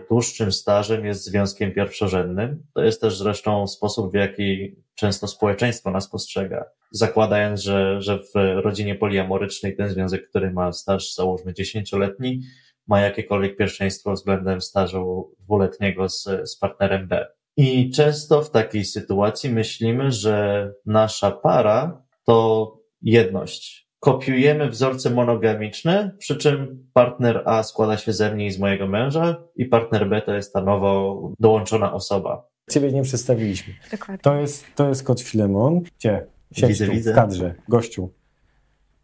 [0.10, 2.64] dłuższym stażem jest związkiem pierwszorzędnym.
[2.74, 8.34] To jest też zresztą sposób, w jaki często społeczeństwo nas postrzega, zakładając, że, że w
[8.36, 12.42] rodzinie poliamorycznej ten związek, który ma staż, załóżmy dziesięcioletni,
[12.88, 17.28] ma jakiekolwiek pierwszeństwo względem stażu dwuletniego z, z partnerem B.
[17.58, 22.72] I często w takiej sytuacji myślimy, że nasza para to
[23.02, 23.86] jedność.
[24.00, 29.44] Kopiujemy wzorce monogamiczne, przy czym partner A składa się ze mnie i z mojego męża
[29.56, 32.48] i partner B to jest ta nowo dołączona osoba.
[32.72, 33.74] Ciebie nie przedstawiliśmy.
[33.92, 34.22] Dokładnie.
[34.22, 35.82] To jest, to jest kot Filemon.
[36.00, 36.26] Gdzie?
[36.52, 37.12] Siedź widzę, tu, widzę.
[37.12, 38.14] w kadrze, gościu.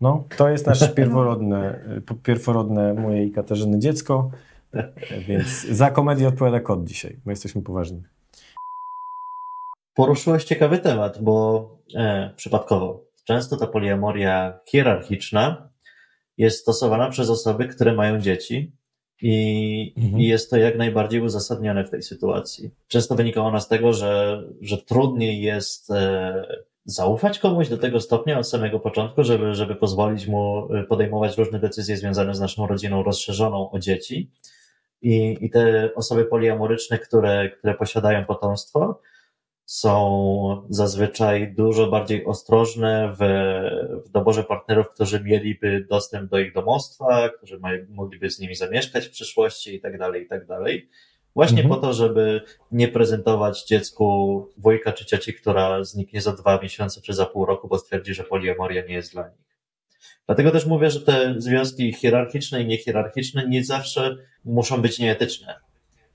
[0.02, 1.80] No, to jest nasze pierworodne,
[2.24, 4.32] pierworodne mojej Katarzyny dziecko,
[5.28, 8.04] więc za komedię odpowiada kot dzisiaj, bo jesteśmy poważni.
[9.96, 15.70] Poruszyłeś ciekawy temat, bo e, przypadkowo często ta poliamoria hierarchiczna
[16.38, 18.72] jest stosowana przez osoby, które mają dzieci
[19.22, 20.22] i, mhm.
[20.22, 22.72] i jest to jak najbardziej uzasadnione w tej sytuacji.
[22.88, 26.46] Często wynika ona z tego, że, że trudniej jest e,
[26.86, 31.60] zaufać komuś do tego stopnia od samego początku, żeby, żeby pozwolić mu e, podejmować różne
[31.60, 34.32] decyzje związane z naszą rodziną rozszerzoną o dzieci.
[35.02, 39.00] I, I te osoby poliamoryczne, które, które posiadają potomstwo,
[39.66, 43.24] są zazwyczaj dużo bardziej ostrożne w,
[44.06, 49.08] w doborze partnerów, którzy mieliby dostęp do ich domostwa, którzy mają, mogliby z nimi zamieszkać
[49.08, 50.90] w przyszłości i tak dalej, i tak dalej.
[51.36, 51.76] Właśnie mhm.
[51.76, 52.42] po to, żeby
[52.72, 57.68] nie prezentować dziecku wujka czy cioci, która zniknie za dwa miesiące czy za pół roku,
[57.68, 59.52] bo stwierdzi, że poliamoria nie jest dla nich.
[60.26, 65.60] Dlatego też mówię, że te związki hierarchiczne i niehierarchiczne nie zawsze muszą być nieetyczne.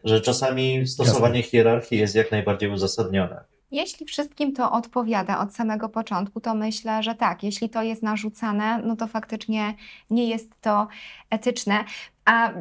[0.05, 1.51] Że czasami stosowanie Jasne.
[1.51, 3.45] hierarchii jest jak najbardziej uzasadnione.
[3.71, 7.43] Jeśli wszystkim to odpowiada od samego początku, to myślę, że tak.
[7.43, 9.75] Jeśli to jest narzucane, no to faktycznie
[10.11, 10.89] nie jest to
[11.31, 11.85] etyczne.
[12.25, 12.53] A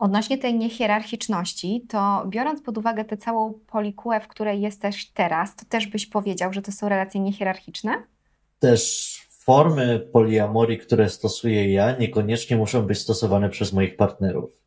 [0.00, 5.64] Odnośnie tej niehierarchiczności, to biorąc pod uwagę tę całą polikułę, w której jesteś teraz, to
[5.68, 7.92] też byś powiedział, że to są relacje niehierarchiczne?
[8.58, 14.59] Też formy poliamorii, które stosuję ja, niekoniecznie muszą być stosowane przez moich partnerów.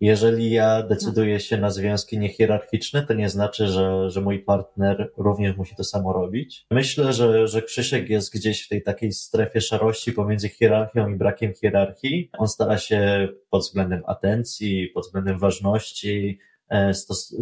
[0.00, 5.56] Jeżeli ja decyduję się na związki niehierarchiczne, to nie znaczy, że, że mój partner również
[5.56, 6.66] musi to samo robić.
[6.70, 11.52] Myślę, że, że Krzysiek jest gdzieś w tej takiej strefie szarości pomiędzy hierarchią i brakiem
[11.54, 12.30] hierarchii.
[12.38, 16.92] On stara się pod względem atencji, pod względem ważności, e,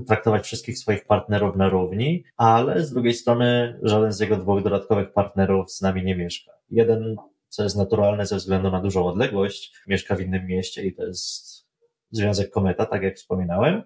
[0.07, 5.13] traktować wszystkich swoich partnerów na równi, ale z drugiej strony żaden z jego dwóch dodatkowych
[5.13, 6.53] partnerów z nami nie mieszka.
[6.71, 7.17] Jeden,
[7.49, 11.68] co jest naturalne ze względu na dużą odległość, mieszka w innym mieście i to jest
[12.11, 13.83] Związek Kometa, tak jak wspominałem,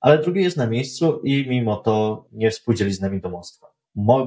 [0.00, 3.66] ale drugi jest na miejscu i mimo to nie współdzieli z nami domostwa.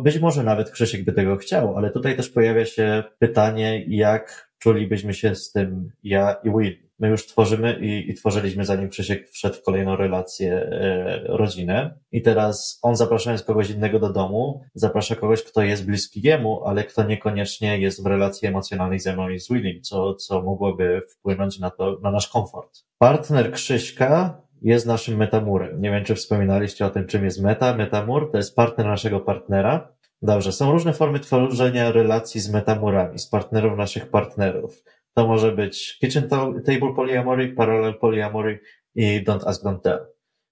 [0.03, 5.13] Być może nawet Krzysiek by tego chciał, ale tutaj też pojawia się pytanie, jak czulibyśmy
[5.13, 6.88] się z tym ja i Will.
[6.99, 11.99] My już tworzymy i, i tworzyliśmy, zanim Krzysiek wszedł w kolejną relację, e, rodzinę.
[12.11, 16.83] I teraz on zapraszając kogoś innego do domu, zaprasza kogoś, kto jest bliski jemu, ale
[16.83, 21.59] kto niekoniecznie jest w relacji emocjonalnej ze mną i z Willim, co, co mogłoby wpłynąć
[21.59, 22.79] na to, na nasz komfort.
[22.97, 25.81] Partner Krzyśka jest naszym metamurem.
[25.81, 27.75] Nie wiem, czy wspominaliście o tym, czym jest meta.
[27.75, 29.93] Metamur to jest partner naszego partnera.
[30.21, 34.83] Dobrze, są różne formy tworzenia relacji z metamurami, z partnerów naszych partnerów.
[35.19, 36.29] To może być Kitchen
[36.65, 38.59] Table Polyamory, Parallel Polyamory
[38.95, 39.99] i Don't Ask, Don't Tell.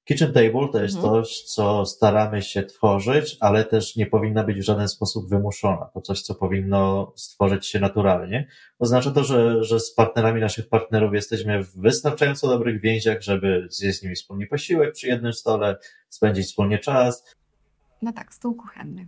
[0.04, 1.14] Kitchen Table to jest mhm.
[1.14, 5.90] coś, co staramy się tworzyć, ale też nie powinna być w żaden sposób wymuszona.
[5.94, 8.48] To coś, co powinno stworzyć się naturalnie.
[8.80, 14.00] Oznacza to, że, że z partnerami naszych partnerów jesteśmy w wystarczająco dobrych więziach, żeby zjeść
[14.00, 15.78] z nimi wspólnie posiłek przy jednym stole,
[16.10, 17.36] spędzić wspólnie czas.
[18.02, 19.08] No tak, stół kuchenny.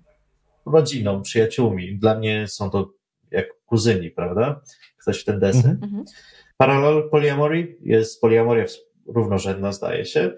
[0.65, 1.97] Rodziną, przyjaciółmi.
[1.97, 2.98] Dla mnie są to
[3.31, 4.61] jak kuzyni, prawda?
[5.01, 5.71] Ktoś w ten desen.
[5.71, 5.83] Mhm.
[5.83, 6.05] mhm.
[6.57, 8.65] Parallel polyamory jest poliamoria
[9.07, 10.31] równorzędna, zdaje się.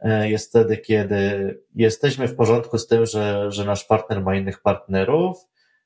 [0.00, 4.62] E, jest wtedy, kiedy jesteśmy w porządku z tym, że, że nasz partner ma innych
[4.62, 5.36] partnerów.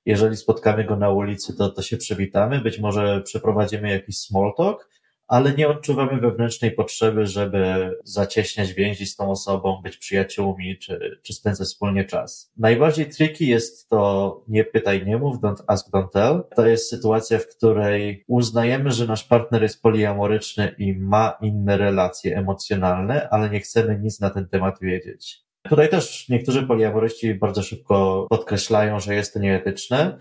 [0.06, 2.60] Jeżeli spotkamy go na ulicy, to, to się przywitamy.
[2.60, 4.90] Być może przeprowadzimy jakiś small talk,
[5.28, 11.32] ale nie odczuwamy wewnętrznej potrzeby, żeby zacieśniać więzi z tą osobą, być przyjaciółmi, czy, czy
[11.32, 12.52] spędzać wspólnie czas.
[12.56, 16.42] Najbardziej tricky jest to nie pytaj, nie mów, don't ask, don't tell.
[16.56, 22.36] To jest sytuacja, w której uznajemy, że nasz partner jest poliamoryczny i ma inne relacje
[22.36, 25.46] emocjonalne, ale nie chcemy nic na ten temat wiedzieć.
[25.68, 30.18] Tutaj też niektórzy poliamoryści bardzo szybko podkreślają, że jest to nieetyczne,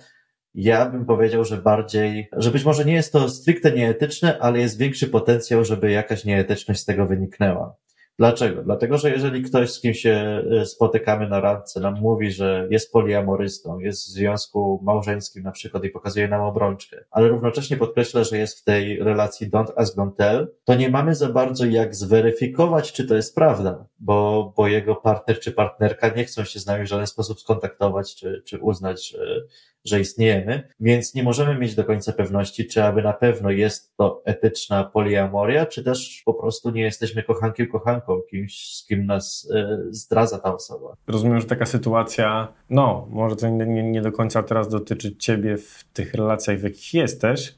[0.56, 4.78] ja bym powiedział, że bardziej, że być może nie jest to stricte nieetyczne, ale jest
[4.78, 7.76] większy potencjał, żeby jakaś nieetyczność z tego wyniknęła.
[8.20, 8.64] Dlaczego?
[8.64, 12.92] Dlatego, że jeżeli ktoś, z kim się e, spotykamy na randce, nam mówi, że jest
[12.92, 18.38] poliamorystą, jest w związku małżeńskim na przykład i pokazuje nam obrączkę, ale równocześnie podkreśla, że
[18.38, 22.92] jest w tej relacji don't ask, don't tell, to nie mamy za bardzo jak zweryfikować,
[22.92, 26.86] czy to jest prawda, bo, bo jego partner czy partnerka nie chcą się z nami
[26.86, 29.42] w żaden sposób skontaktować, czy, czy uznać, że,
[29.86, 34.22] że istniejemy, więc nie możemy mieć do końca pewności, czy aby na pewno jest to
[34.26, 39.78] etyczna poliamoria, czy też po prostu nie jesteśmy kochankiem, kochanką, kimś, z kim nas e,
[39.90, 40.96] zdradza ta osoba.
[41.08, 45.84] Rozumiem, że taka sytuacja, no, może to nie, nie do końca teraz dotyczy ciebie w
[45.94, 47.56] tych relacjach, w jakich jesteś,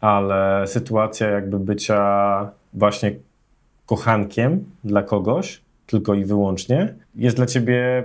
[0.00, 3.12] ale sytuacja jakby bycia właśnie
[3.86, 8.04] kochankiem dla kogoś, tylko i wyłącznie, jest dla ciebie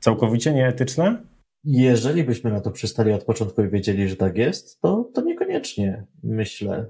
[0.00, 1.16] całkowicie nieetyczna?
[1.64, 6.06] Jeżeli byśmy na to przystali od początku i wiedzieli, że tak jest, to, to niekoniecznie,
[6.22, 6.88] myślę.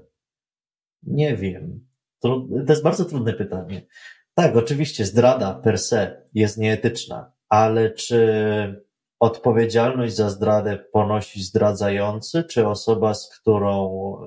[1.03, 1.87] Nie wiem.
[2.19, 3.85] To, to jest bardzo trudne pytanie.
[4.33, 8.85] Tak, oczywiście zdrada per se jest nieetyczna, ale czy
[9.19, 14.17] odpowiedzialność za zdradę ponosi zdradzający, czy osoba, z którą,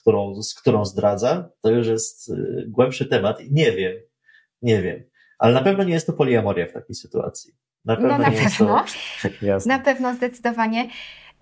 [0.00, 1.50] którą, z którą zdradza?
[1.60, 3.96] To już jest y, głębszy temat nie wiem.
[4.62, 5.04] Nie wiem.
[5.38, 7.54] Ale na pewno nie jest to poliamoria w takiej sytuacji.
[7.84, 8.08] Na pewno.
[8.08, 8.84] No na pewno.
[9.22, 9.28] To...
[9.68, 10.88] Na pewno zdecydowanie.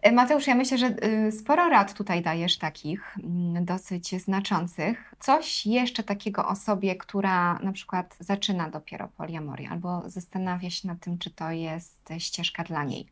[0.03, 0.87] E, Mateusz, ja myślę, że
[1.27, 5.15] y, sporo rad tutaj dajesz takich mm, dosyć znaczących.
[5.19, 11.19] Coś jeszcze takiego osobie, która na przykład zaczyna dopiero poliamorię albo zastanawia się nad tym,
[11.19, 13.07] czy to jest ścieżka dla niej.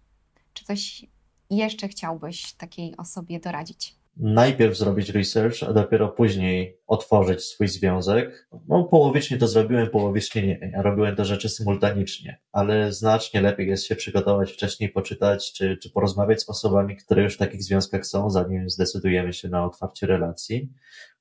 [0.52, 1.06] Czy coś
[1.50, 4.00] jeszcze chciałbyś takiej osobie doradzić?
[4.20, 8.48] najpierw zrobić research, a dopiero później otworzyć swój związek.
[8.68, 10.70] No, połowicznie to zrobiłem, połowicznie nie.
[10.72, 15.90] Ja robiłem te rzeczy symultanicznie, ale znacznie lepiej jest się przygotować wcześniej, poczytać, czy, czy
[15.90, 20.72] porozmawiać z osobami, które już w takich związkach są, zanim zdecydujemy się na otwarcie relacji.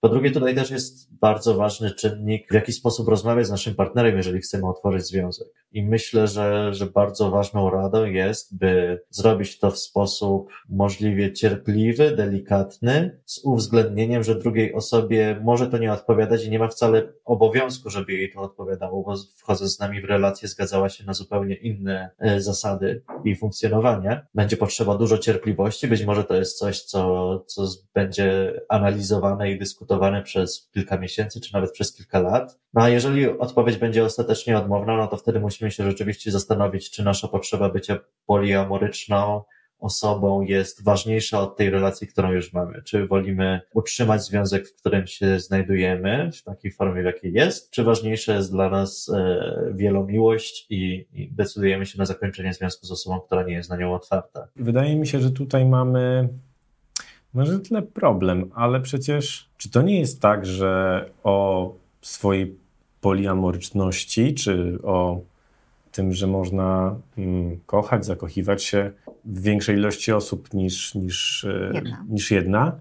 [0.01, 4.17] Po drugie, tutaj też jest bardzo ważny czynnik, w jaki sposób rozmawiać z naszym partnerem,
[4.17, 5.47] jeżeli chcemy otworzyć związek.
[5.71, 12.15] I myślę, że, że bardzo ważną radą jest, by zrobić to w sposób możliwie cierpliwy,
[12.15, 17.89] delikatny, z uwzględnieniem, że drugiej osobie może to nie odpowiadać i nie ma wcale obowiązku,
[17.89, 22.09] żeby jej to odpowiadało, bo wchodząc z nami w relację zgadzała się na zupełnie inne
[22.19, 24.27] e, zasady i funkcjonowania.
[24.35, 30.23] Będzie potrzeba dużo cierpliwości, być może to jest coś, co, co będzie analizowane i dyskutowane
[30.23, 32.59] przez kilka miesięcy, czy nawet przez kilka lat.
[32.73, 37.03] No a jeżeli odpowiedź będzie ostatecznie odmowna, no to wtedy musimy się rzeczywiście zastanowić, czy
[37.03, 39.43] nasza potrzeba bycia poliamoryczną
[39.79, 42.81] osobą jest ważniejsza od tej relacji, którą już mamy.
[42.83, 47.83] Czy wolimy utrzymać związek, w którym się znajdujemy, w takiej formie, w jakiej jest, czy
[47.83, 53.19] ważniejsza jest dla nas e, wielomiłość i, i decydujemy się na zakończenie związku z osobą,
[53.19, 54.47] która nie jest na nią otwarta.
[54.55, 56.29] Wydaje mi się, że tutaj mamy
[57.33, 62.57] może tyle problem, ale przecież czy to nie jest tak, że o swojej
[63.01, 65.21] poliamoryczności, czy o
[65.91, 68.91] tym, że można mm, kochać, zakochiwać się
[69.25, 72.05] w większej ilości osób niż, niż, e, jedna.
[72.09, 72.75] niż jedna,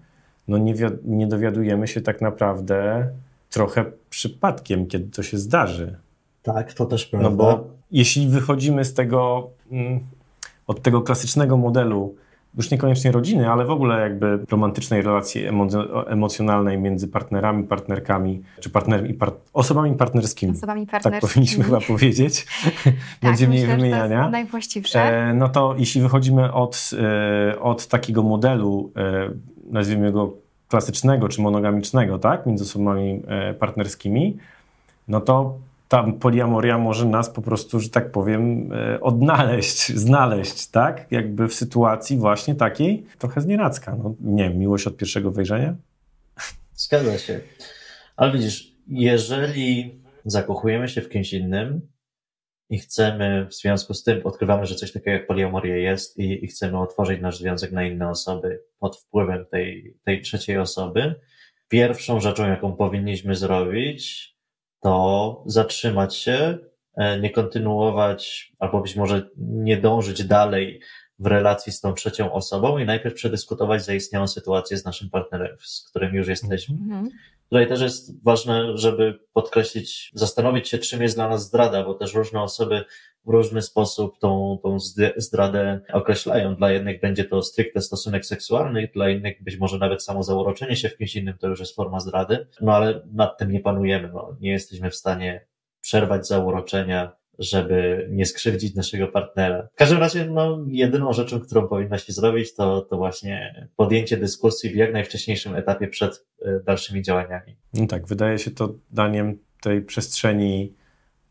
[0.49, 3.09] no nie, nie dowiadujemy się tak naprawdę
[3.51, 5.99] trochę przypadkiem, kiedy to się zdarzy.
[6.43, 7.31] Tak, to też prawda.
[7.31, 10.01] No bo jeśli wychodzimy z tego, mm,
[10.67, 12.15] od tego klasycznego modelu
[12.59, 15.45] już niekoniecznie rodziny, ale w ogóle jakby romantycznej relacji
[16.07, 20.53] emocjonalnej między partnerami, partnerkami, czy partnerami, par osobami partnerskimi.
[20.53, 21.21] Osobami partnerskimi.
[21.21, 22.47] Tak powinniśmy chyba powiedzieć.
[22.75, 24.25] tak, Będzie mniej myślę, wymieniania.
[24.25, 25.29] To najwłaściwsze.
[25.29, 26.91] E, no to jeśli wychodzimy od,
[27.53, 29.31] e, od takiego modelu, e,
[29.71, 30.33] nazwijmy go
[30.69, 33.23] klasycznego czy monogamicznego, tak, między osobami
[33.59, 34.37] partnerskimi,
[35.09, 41.07] no to ta poliamoria może nas po prostu, że tak powiem, e, odnaleźć, znaleźć, tak?
[41.11, 43.97] Jakby w sytuacji właśnie takiej trochę znienacka.
[43.97, 45.74] No, nie wiem, miłość od pierwszego wejrzenia?
[46.74, 47.41] Zgadza się.
[48.16, 51.80] Ale widzisz, jeżeli zakochujemy się w kimś innym
[52.70, 56.47] i chcemy w związku z tym, odkrywamy, że coś takiego jak poliamoria jest i, i
[56.47, 61.14] chcemy otworzyć nasz związek na inne osoby pod wpływem tej, tej trzeciej osoby,
[61.68, 64.38] pierwszą rzeczą, jaką powinniśmy zrobić,
[64.81, 66.59] to zatrzymać się,
[66.97, 70.81] e, nie kontynuować, albo być może nie dążyć dalej
[71.18, 75.89] w relacji z tą trzecią osobą i najpierw przedyskutować zaistniałą sytuację z naszym partnerem, z
[75.91, 76.74] którym już jesteśmy.
[76.74, 77.09] Mhm.
[77.51, 82.14] Tutaj też jest ważne, żeby podkreślić, zastanowić się, czym jest dla nas zdrada, bo też
[82.14, 82.84] różne osoby
[83.26, 84.76] w różny sposób tą, tą
[85.16, 86.57] zdradę określają.
[86.57, 90.88] Dla jednych będzie to stricte stosunek seksualny, dla innych być może nawet samo zauroczenie się
[90.88, 94.36] w kimś innym to już jest forma zdrady, no ale nad tym nie panujemy, no,
[94.40, 95.46] nie jesteśmy w stanie
[95.80, 99.68] przerwać zauroczenia, żeby nie skrzywdzić naszego partnera.
[99.74, 104.70] W każdym razie, no, jedyną rzeczą, którą powinna się zrobić, to, to właśnie podjęcie dyskusji
[104.70, 107.57] w jak najwcześniejszym etapie przed e, dalszymi działaniami.
[107.74, 110.72] No tak, wydaje się to daniem tej przestrzeni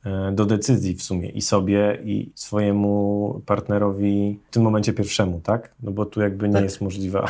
[0.06, 5.74] e, do decyzji w sumie i sobie, i swojemu partnerowi w tym momencie pierwszemu, tak?
[5.84, 6.64] No bo tu jakby nie tak.
[6.64, 7.28] jest możliwa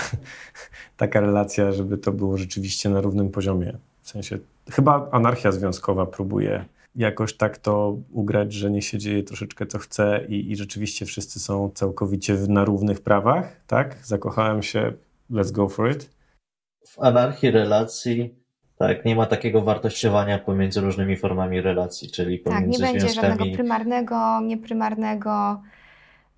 [0.98, 3.78] taka relacja, żeby to było rzeczywiście na równym poziomie.
[4.02, 4.38] W sensie,
[4.72, 6.66] chyba anarchia związkowa próbuje
[6.98, 11.40] jakoś tak to ugrać, że nie się dzieje troszeczkę co chce i, i rzeczywiście wszyscy
[11.40, 13.98] są całkowicie na równych prawach, tak?
[14.04, 14.94] Zakochałem się,
[15.32, 16.10] let's go for it.
[16.88, 18.36] W anarchii relacji
[18.78, 23.46] tak, nie ma takiego wartościowania pomiędzy różnymi formami relacji, czyli pomiędzy Tak, nie będzie żadnego
[23.56, 25.62] prymarnego, nieprymarnego,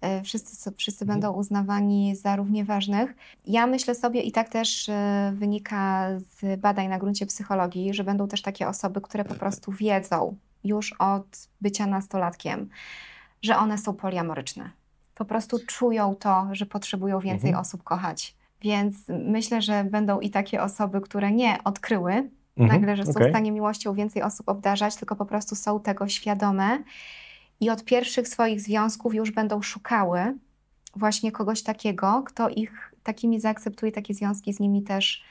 [0.01, 1.19] e, wszyscy, wszyscy mhm.
[1.19, 3.15] będą uznawani za równie ważnych.
[3.45, 8.27] Ja myślę sobie, i tak też e, wynika z badań na gruncie psychologii, że będą
[8.27, 12.69] też takie osoby, które po prostu wiedzą, już od bycia nastolatkiem,
[13.41, 14.69] że one są poliamoryczne.
[15.15, 17.61] Po prostu czują to, że potrzebują więcej mhm.
[17.61, 18.35] osób kochać.
[18.61, 22.81] Więc myślę, że będą i takie osoby, które nie odkryły mhm.
[22.81, 23.27] nagle, że są okay.
[23.27, 26.83] w stanie miłością więcej osób obdarzać, tylko po prostu są tego świadome
[27.59, 30.37] i od pierwszych swoich związków już będą szukały
[30.95, 35.23] właśnie kogoś takiego, kto ich takimi zaakceptuje, takie związki z nimi też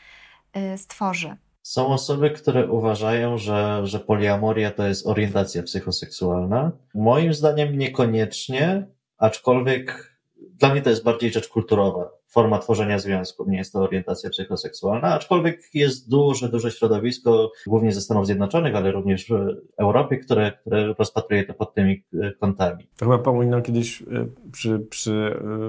[0.75, 1.37] y, stworzy.
[1.69, 6.73] Są osoby, które uważają, że, że poliamoria to jest orientacja psychoseksualna.
[6.95, 8.87] Moim zdaniem niekoniecznie,
[9.19, 10.17] aczkolwiek
[10.59, 15.15] dla mnie to jest bardziej rzecz kulturowa, forma tworzenia związków, nie jest to orientacja psychoseksualna,
[15.15, 19.33] aczkolwiek jest duże, duże środowisko, głównie ze Stanów Zjednoczonych, ale również w
[19.79, 22.87] Europie, które, które rozpatruje to pod tymi e, kątami.
[22.97, 24.05] To chyba Paulino kiedyś e,
[24.53, 25.13] przy, przy,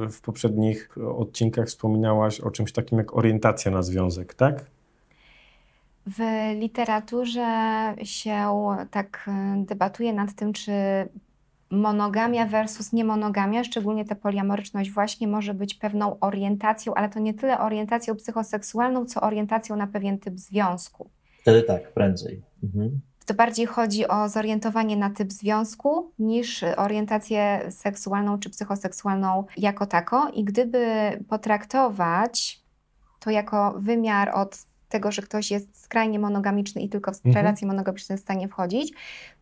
[0.05, 4.78] e, w poprzednich odcinkach wspominałaś o czymś takim jak orientacja na związek, tak?
[6.07, 6.19] W
[6.59, 7.47] literaturze
[8.03, 8.49] się
[8.91, 10.71] tak debatuje nad tym, czy
[11.71, 17.59] monogamia versus niemonogamia, szczególnie ta poliamoryczność właśnie może być pewną orientacją, ale to nie tyle
[17.59, 21.09] orientacją psychoseksualną, co orientacją na pewien typ związku.
[21.41, 22.41] Wtedy tak, prędzej.
[22.63, 22.99] Mhm.
[23.25, 30.29] To bardziej chodzi o zorientowanie na typ związku niż orientację seksualną czy psychoseksualną jako tako.
[30.33, 30.85] I gdyby
[31.27, 32.61] potraktować
[33.19, 37.35] to jako wymiar od tego, że ktoś jest skrajnie monogamiczny i tylko w mhm.
[37.35, 38.93] relacje monogamiczne jest w stanie wchodzić,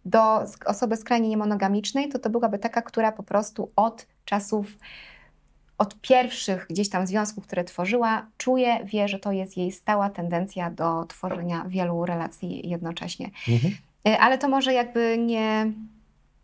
[0.05, 4.77] do osoby skrajnie niemonogamicznej, to to byłaby taka, która po prostu od czasów,
[5.77, 10.71] od pierwszych gdzieś tam związków, które tworzyła, czuje, wie, że to jest jej stała tendencja
[10.71, 13.29] do tworzenia wielu relacji jednocześnie.
[13.49, 13.73] Mhm.
[14.07, 15.71] Y, ale to może jakby nie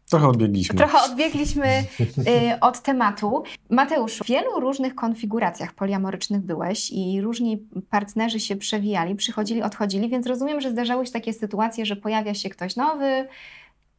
[0.09, 0.75] Trochę odbiegliśmy.
[0.75, 1.67] Trochę odbiegliśmy
[1.99, 3.43] y, od tematu.
[3.69, 7.57] Mateusz, w wielu różnych konfiguracjach poliamorycznych byłeś i różni
[7.89, 12.49] partnerzy się przewijali, przychodzili, odchodzili, więc rozumiem, że zdarzały się takie sytuacje, że pojawia się
[12.49, 13.27] ktoś nowy,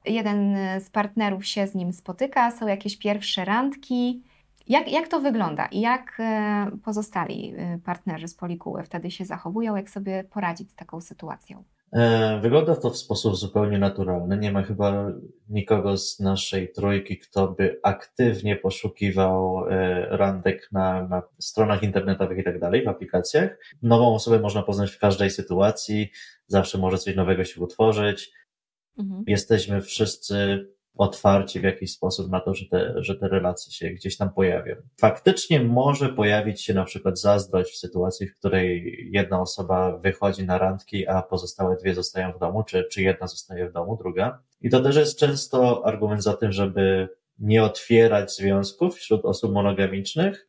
[0.04, 4.22] jeden z partnerów się z nim spotyka, są jakieś pierwsze randki.
[4.68, 9.76] Jak, jak to wygląda i jak e, pozostali e, partnerzy z Polikuły wtedy się zachowują,
[9.76, 11.64] jak sobie poradzić z taką sytuacją?
[11.94, 14.38] E, wygląda to w sposób zupełnie naturalny.
[14.38, 15.12] Nie ma chyba
[15.48, 19.64] nikogo z naszej trójki, kto by aktywnie poszukiwał
[20.08, 23.58] randek na, na stronach internetowych i tak dalej, w aplikacjach.
[23.82, 26.10] Nową osobę można poznać w każdej sytuacji,
[26.46, 28.32] zawsze może coś nowego się utworzyć.
[28.98, 29.24] Mhm.
[29.26, 30.66] Jesteśmy wszyscy
[30.96, 34.74] otwarci w jakiś sposób na to, że te, że te relacje się gdzieś tam pojawią.
[35.00, 40.58] Faktycznie może pojawić się na przykład zazdrość w sytuacji, w której jedna osoba wychodzi na
[40.58, 44.42] randki, a pozostałe dwie zostają w domu, czy, czy jedna zostaje w domu, druga.
[44.60, 50.48] I to też jest często argument za tym, żeby nie otwierać związków wśród osób monogamicznych,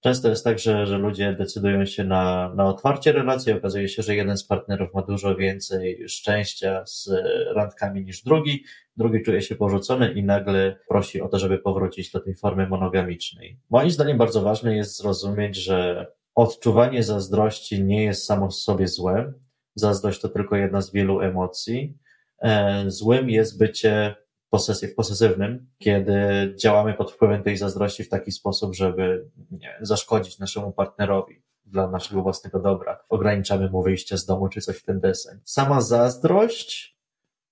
[0.00, 3.52] Często jest tak, że, że ludzie decydują się na, na otwarcie relacji.
[3.52, 7.10] Okazuje się, że jeden z partnerów ma dużo więcej szczęścia z
[7.54, 8.64] randkami niż drugi.
[8.96, 13.58] Drugi czuje się porzucony i nagle prosi o to, żeby powrócić do tej formy monogamicznej.
[13.70, 19.32] Moim zdaniem bardzo ważne jest zrozumieć, że odczuwanie zazdrości nie jest samo w sobie złe.
[19.74, 21.98] Zazdrość to tylko jedna z wielu emocji.
[22.42, 24.14] E, złym jest bycie
[24.50, 26.14] posesji, posesywnym, kiedy
[26.62, 32.22] działamy pod wpływem tej zazdrości w taki sposób, żeby nie, zaszkodzić naszemu partnerowi dla naszego
[32.22, 33.00] własnego dobra.
[33.08, 35.38] Ograniczamy mu wyjście z domu czy coś w ten deseń.
[35.44, 37.00] Sama zazdrość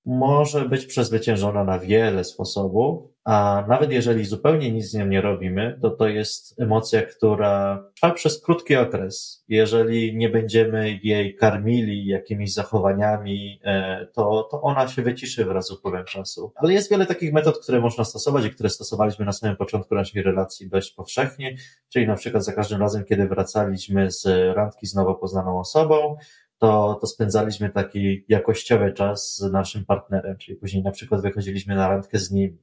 [0.04, 5.78] może być przezwyciężona na wiele sposobów, a nawet jeżeli zupełnie nic z nią nie robimy,
[5.82, 9.44] to to jest emocja, która trwa przez krótki okres.
[9.48, 15.70] Jeżeli nie będziemy jej karmili jakimiś zachowaniami, e, to, to ona się wyciszy wraz z
[15.70, 16.52] upływem czasu.
[16.56, 20.22] Ale jest wiele takich metod, które można stosować i które stosowaliśmy na samym początku naszej
[20.22, 21.56] relacji dość powszechnie,
[21.88, 24.26] czyli na przykład za każdym razem, kiedy wracaliśmy z
[24.56, 26.16] randki z nowo poznaną osobą,
[26.58, 31.88] to, to spędzaliśmy taki jakościowy czas z naszym partnerem, czyli później na przykład wychodziliśmy na
[31.88, 32.58] randkę z nim,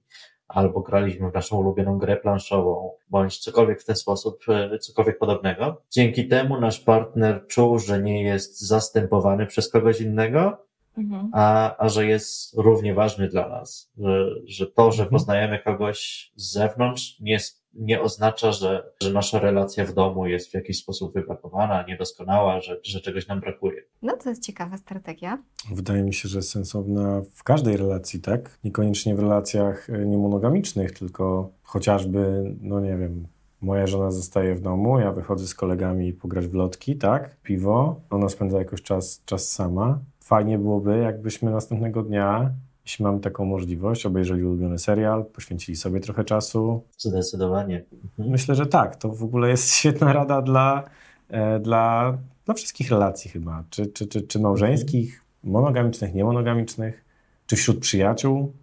[0.47, 5.81] albo graliśmy w naszą ulubioną grę planszową, bądź cokolwiek w ten sposób, e, cokolwiek podobnego.
[5.91, 10.57] Dzięki temu nasz partner czuł, że nie jest zastępowany przez kogoś innego,
[10.97, 11.29] mhm.
[11.33, 15.09] a, a że jest równie ważny dla nas, że, że to, że mhm.
[15.09, 17.39] poznajemy kogoś z zewnątrz, nie
[17.75, 22.79] nie oznacza, że, że nasza relacja w domu jest w jakiś sposób wybrakowana, niedoskonała, że,
[22.83, 23.81] że czegoś nam brakuje.
[24.01, 25.43] No to jest ciekawa strategia.
[25.71, 28.59] Wydaje mi się, że jest sensowna w każdej relacji, tak?
[28.63, 33.27] Niekoniecznie w relacjach e, niemonogamicznych, tylko chociażby, no nie wiem,
[33.61, 37.37] moja żona zostaje w domu, ja wychodzę z kolegami pograć w lotki, tak?
[37.43, 39.99] Piwo, ona spędza jakoś czas, czas sama.
[40.19, 42.51] Fajnie byłoby, jakbyśmy następnego dnia
[42.85, 46.83] jeśli mamy taką możliwość, obejrzeli ulubiony serial, poświęcili sobie trochę czasu.
[46.97, 47.83] Zdecydowanie.
[48.17, 48.95] Myślę, że tak.
[48.95, 50.83] To w ogóle jest świetna rada dla,
[51.29, 53.63] e, dla, dla wszystkich relacji chyba.
[53.69, 57.05] Czy, czy, czy, czy małżeńskich, monogamicznych, niemonogamicznych,
[57.47, 58.53] czy wśród przyjaciół.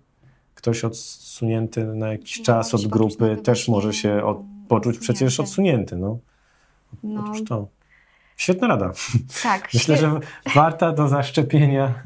[0.55, 5.97] Ktoś odsunięty na jakiś no, czas od grupy też może się od, poczuć przecież odsunięty.
[5.97, 6.19] No.
[7.03, 7.25] no.
[7.25, 7.69] Otóż to.
[8.37, 8.93] Świetna rada.
[9.43, 9.69] Tak.
[9.75, 10.21] Myślę, że
[10.55, 12.03] warta do zaszczepienia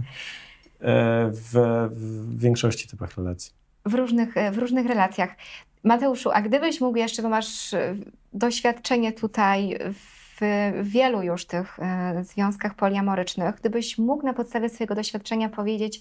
[0.80, 3.52] w, w większości typach relacji.
[3.84, 5.36] W różnych, e, w różnych relacjach.
[5.84, 7.94] Mateuszu, a gdybyś mógł jeszcze, bo masz e,
[8.32, 10.40] doświadczenie tutaj w
[10.82, 11.78] wielu już tych
[12.22, 16.00] związkach poliamorycznych, gdybyś mógł na podstawie swojego doświadczenia powiedzieć,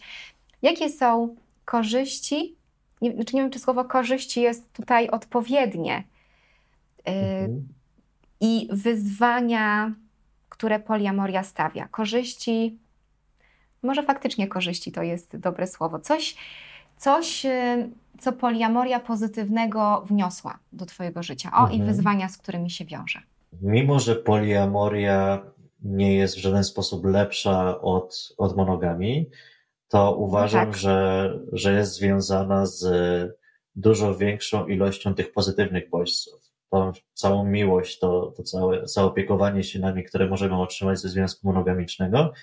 [0.61, 2.55] jakie są korzyści,
[3.01, 6.03] nie, znaczy nie wiem, czy słowo korzyści jest tutaj odpowiednie,
[7.05, 7.67] mhm.
[8.41, 9.93] i wyzwania,
[10.49, 11.87] które poliamoria stawia.
[11.87, 12.77] Korzyści,
[13.85, 15.99] może faktycznie korzyści to jest dobre słowo.
[15.99, 16.35] Coś,
[16.97, 17.45] coś
[18.19, 21.51] co poliamoria pozytywnego wniosła do Twojego życia.
[21.53, 21.81] O, mhm.
[21.81, 23.21] i wyzwania, z którymi się wiąże.
[23.61, 25.45] Mimo, że poliamoria
[25.83, 29.29] nie jest w żaden sposób lepsza od, od monogami,
[29.87, 30.79] to uważam, no tak.
[30.81, 32.85] że, że jest związana z
[33.75, 36.41] dużo większą ilością tych pozytywnych bodźców.
[36.69, 42.33] Tą całą miłość, to, to całe zaopiekowanie się nami, które możemy otrzymać ze związku monogamicznego,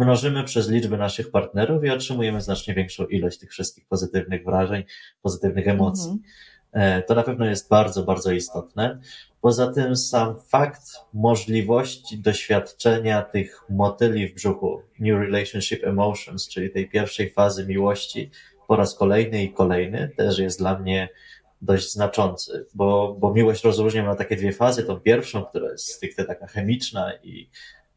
[0.00, 4.84] mnożymy przez liczbę naszych partnerów i otrzymujemy znacznie większą ilość tych wszystkich pozytywnych wrażeń,
[5.22, 6.10] pozytywnych emocji.
[6.74, 7.02] Mhm.
[7.08, 8.98] To na pewno jest bardzo, bardzo istotne.
[9.40, 10.82] Poza tym sam fakt
[11.14, 18.30] możliwości doświadczenia tych motyli w brzuchu, New Relationship Emotions, czyli tej pierwszej fazy miłości
[18.68, 21.08] po raz kolejny i kolejny, też jest dla mnie
[21.62, 24.84] dość znaczący, bo, bo miłość rozróżniam na takie dwie fazy.
[24.84, 27.50] Tą pierwszą, która jest stricte taka chemiczna i,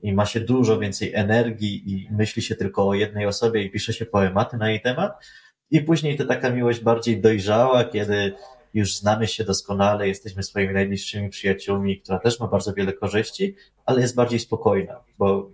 [0.03, 3.93] i ma się dużo więcej energii i myśli się tylko o jednej osobie i pisze
[3.93, 5.25] się poematy na jej temat.
[5.71, 8.33] I później to taka miłość bardziej dojrzała, kiedy
[8.73, 14.01] już znamy się doskonale, jesteśmy swoimi najbliższymi przyjaciółmi, która też ma bardzo wiele korzyści, ale
[14.01, 15.51] jest bardziej spokojna, bo,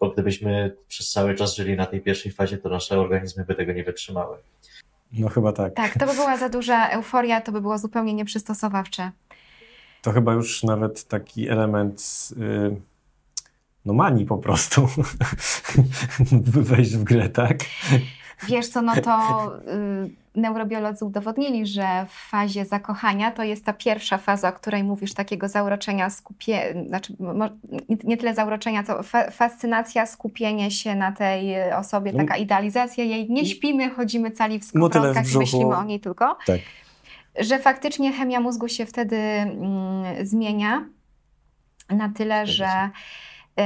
[0.00, 3.72] bo gdybyśmy przez cały czas żyli na tej pierwszej fazie, to nasze organizmy by tego
[3.72, 4.38] nie wytrzymały.
[5.12, 5.74] No chyba tak.
[5.74, 9.10] Tak, to by była za duża euforia, to by było zupełnie nieprzystosowawcze.
[10.02, 12.80] To chyba już nawet taki element yy,
[13.84, 14.88] no manii po prostu
[16.70, 17.58] wejść w grę, tak?
[18.48, 24.18] Wiesz co, no to y, neurobiolodzy udowodnili, że w fazie zakochania to jest ta pierwsza
[24.18, 27.16] faza, o której mówisz, takiego zauroczenia, skupie, znaczy
[28.04, 32.18] nie tyle zauroczenia, co fa fascynacja, skupienie się na tej osobie, no.
[32.18, 33.30] taka idealizacja jej.
[33.30, 36.36] Nie śpimy, chodzimy cali w skowronkach i myślimy o niej tylko.
[36.46, 36.60] Tak.
[37.38, 40.84] Że faktycznie chemia mózgu się wtedy mm, zmienia
[41.90, 42.90] na tyle, że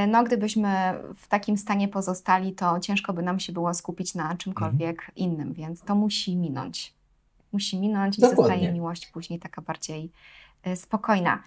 [0.08, 0.68] no, gdybyśmy
[1.16, 5.16] w takim stanie pozostali, to ciężko by nam się było skupić na czymkolwiek mhm.
[5.16, 6.94] innym, więc to musi minąć.
[7.52, 8.42] Musi minąć i Dokładnie.
[8.42, 10.10] zostaje miłość później taka bardziej
[10.62, 11.42] e, spokojna.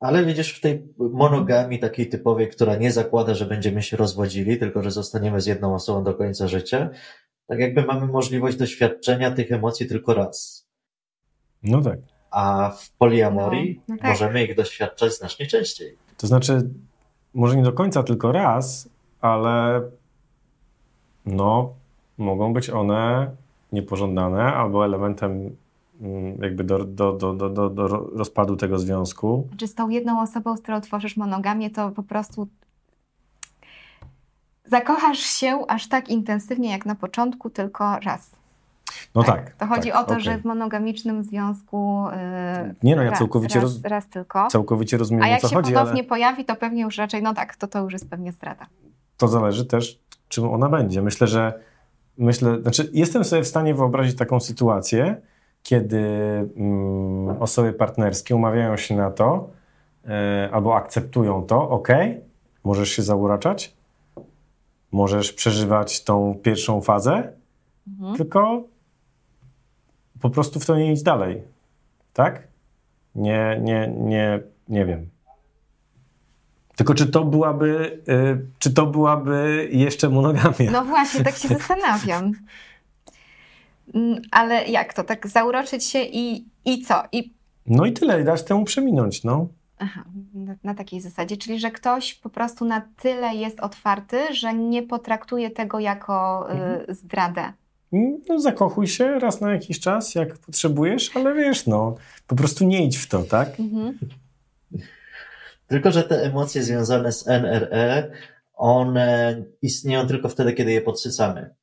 [0.00, 4.82] Ale widzisz, w tej monogami takiej typowej, która nie zakłada, że będziemy się rozwodzili, tylko
[4.82, 6.90] że zostaniemy z jedną osobą do końca życia,
[7.46, 10.66] tak jakby mamy możliwość doświadczenia tych emocji tylko raz.
[11.62, 11.98] No tak.
[12.30, 14.10] A w poliamorii no, no tak.
[14.10, 15.96] możemy ich doświadczać znacznie częściej.
[16.16, 16.70] To znaczy,
[17.34, 18.88] może nie do końca tylko raz,
[19.20, 19.82] ale
[21.26, 21.72] no,
[22.18, 23.30] mogą być one
[23.72, 25.56] niepożądane albo elementem
[26.00, 29.48] mm, jakby do, do, do, do, do rozpadu tego związku.
[29.56, 32.48] Czy z tą jedną osobą, z którą tworzysz monogamię, to po prostu
[34.64, 38.37] zakochasz się aż tak intensywnie jak na początku, tylko raz.
[39.14, 39.44] No tak.
[39.44, 40.20] tak to chodzi tak, o to, okay.
[40.20, 42.04] że w monogamicznym związku.
[42.66, 44.46] Yy, nie no, ja całkowicie, raz, roz, raz tylko.
[44.46, 45.72] całkowicie rozumiem, A jak co się chodzi.
[45.72, 46.08] ponownie ale...
[46.08, 48.66] pojawi, to pewnie już raczej, no tak, to to już jest pewnie strata.
[49.16, 51.02] To zależy też, czym ona będzie.
[51.02, 51.60] Myślę, że
[52.18, 55.20] myślę, znaczy jestem sobie w stanie wyobrazić taką sytuację,
[55.62, 55.98] kiedy
[56.56, 59.50] mm, osoby partnerskie umawiają się na to,
[60.04, 60.10] yy,
[60.52, 61.88] albo akceptują to, ok,
[62.64, 63.76] możesz się zauraczać,
[64.92, 67.32] możesz przeżywać tą pierwszą fazę,
[67.88, 68.16] mhm.
[68.16, 68.62] tylko
[70.20, 71.42] po prostu w to nie idź dalej.
[72.12, 72.48] Tak?
[73.14, 75.08] Nie, nie, nie, nie wiem.
[76.76, 80.70] Tylko czy to byłaby, y, czy to byłaby jeszcze monogamia?
[80.72, 82.32] No właśnie, tak się zastanawiam.
[83.94, 85.04] Mm, ale jak to?
[85.04, 87.02] Tak zauroczyć się i, i co?
[87.12, 87.32] I...
[87.66, 89.48] No i tyle, dać temu przeminąć, no.
[89.78, 90.04] Aha,
[90.34, 94.82] na, na, takiej zasadzie, czyli że ktoś po prostu na tyle jest otwarty, że nie
[94.82, 96.94] potraktuje tego jako y, mhm.
[96.94, 97.52] zdradę
[97.92, 101.94] no, zakochuj się raz na jakiś czas, jak potrzebujesz, ale wiesz, no,
[102.26, 103.60] po prostu nie idź w to, tak?
[103.60, 103.98] Mhm.
[105.66, 108.10] Tylko, że te emocje związane z NRE,
[108.54, 111.54] one istnieją tylko wtedy, kiedy je podsycamy.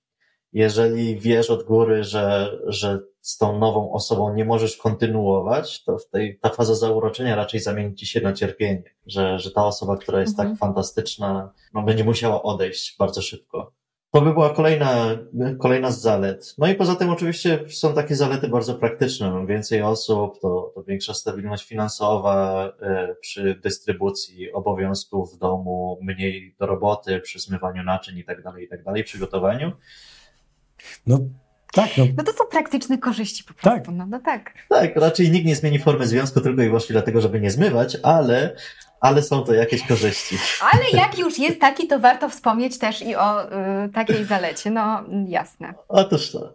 [0.54, 6.10] Jeżeli wiesz od góry, że, że z tą nową osobą nie możesz kontynuować, to w
[6.10, 10.20] tej, ta faza zauroczenia raczej zamieni ci się na cierpienie, że, że ta osoba, która
[10.20, 10.58] jest tak mhm.
[10.58, 13.72] tak fantastyczna, no, będzie musiała odejść bardzo szybko.
[14.16, 15.18] To by była kolejna,
[15.60, 16.56] kolejna z zalet.
[16.58, 19.46] No i poza tym oczywiście są takie zalety bardzo praktyczne.
[19.48, 26.66] Więcej osób, to, to większa stabilność finansowa e, przy dystrybucji obowiązków w domu, mniej do
[26.66, 29.72] roboty przy zmywaniu naczyń i tak dalej, i tak dalej, przygotowaniu.
[31.08, 31.20] No
[31.74, 32.06] tak, no.
[32.18, 33.70] no to są praktyczne korzyści po prostu.
[33.70, 33.96] Tak.
[33.96, 34.54] No, no tak.
[34.70, 38.56] Tak, raczej nikt nie zmieni formy związku tylko i wyłącznie dlatego, żeby nie zmywać, ale
[39.06, 40.36] ale są to jakieś korzyści.
[40.74, 44.72] Ale jak już jest taki, to warto wspomnieć też i o y, takiej zalecie.
[44.72, 45.74] No jasne.
[45.88, 46.54] Otóż to.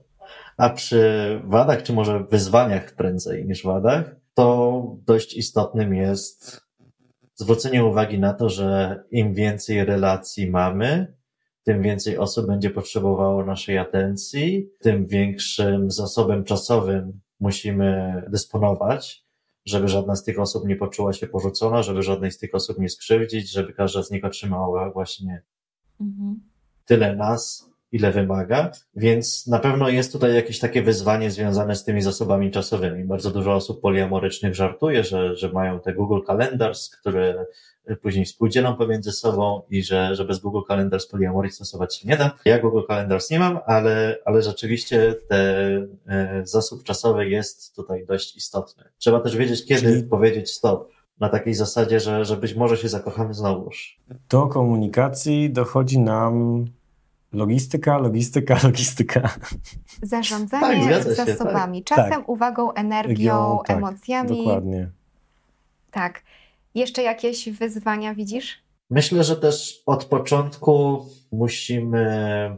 [0.57, 6.61] A przy wadach, czy może wyzwaniach prędzej niż wadach, to dość istotnym jest
[7.35, 11.15] zwrócenie uwagi na to, że im więcej relacji mamy,
[11.65, 19.25] tym więcej osób będzie potrzebowało naszej atencji, tym większym zasobem czasowym musimy dysponować,
[19.71, 22.89] żeby żadna z tych osób nie poczuła się porzucona, żeby żadnej z tych osób nie
[22.89, 25.43] skrzywdzić, żeby każda z nich otrzymała właśnie
[26.01, 26.41] mhm.
[26.85, 32.03] tyle nas, ile wymaga, więc na pewno jest tutaj jakieś takie wyzwanie związane z tymi
[32.03, 33.05] zasobami czasowymi.
[33.05, 37.47] Bardzo dużo osób poliamorycznych żartuje, że, że mają te Google Calendars, które
[38.03, 42.37] później współdzielą pomiędzy sobą i że, że bez Google Calendars poliamorii stosować się nie da.
[42.45, 48.37] Ja Google Calendars nie mam, ale, ale rzeczywiście ten e, zasób czasowy jest tutaj dość
[48.37, 48.85] istotny.
[48.99, 50.03] Trzeba też wiedzieć, kiedy Czyli...
[50.03, 54.01] powiedzieć stop na takiej zasadzie, że, że być może się zakochamy znowuż.
[54.29, 56.65] Do komunikacji dochodzi nam
[57.33, 59.35] Logistyka, logistyka, logistyka.
[60.03, 61.97] Zarządzanie tak, zasobami, tak.
[61.97, 62.29] czasem, tak.
[62.29, 64.39] uwagą, energią, tak, emocjami.
[64.39, 64.91] Dokładnie.
[65.91, 66.23] Tak.
[66.75, 68.63] Jeszcze jakieś wyzwania widzisz?
[68.91, 72.57] Myślę, że też od początku musimy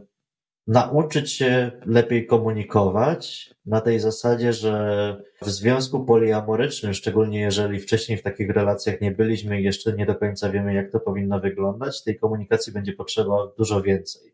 [0.67, 8.23] nauczyć się lepiej komunikować na tej zasadzie, że w związku poliamorycznym, szczególnie jeżeli wcześniej w
[8.23, 12.19] takich relacjach nie byliśmy i jeszcze nie do końca wiemy, jak to powinno wyglądać, tej
[12.19, 14.33] komunikacji będzie potrzeba dużo więcej.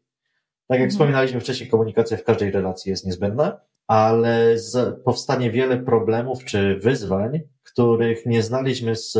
[0.68, 0.90] Tak jak mhm.
[0.90, 4.56] wspominaliśmy wcześniej, komunikacja w każdej relacji jest niezbędna, ale
[5.04, 9.12] powstanie wiele problemów czy wyzwań, których nie znaliśmy z,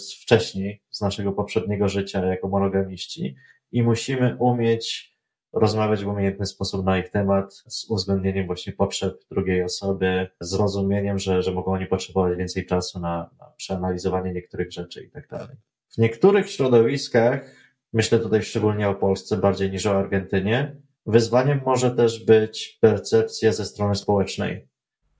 [0.00, 3.36] z wcześniej, z naszego poprzedniego życia jako monogamiści
[3.72, 5.10] i musimy umieć
[5.52, 11.18] rozmawiać w umiejętny sposób na ich temat, z uwzględnieniem właśnie potrzeb drugiej osoby, z rozumieniem,
[11.18, 15.56] że, że mogą oni potrzebować więcej czasu na, na przeanalizowanie niektórych rzeczy i tak dalej.
[15.88, 17.59] W niektórych środowiskach
[17.92, 20.76] Myślę tutaj szczególnie o Polsce bardziej niż o Argentynie.
[21.06, 24.68] Wyzwaniem może też być percepcja ze strony społecznej.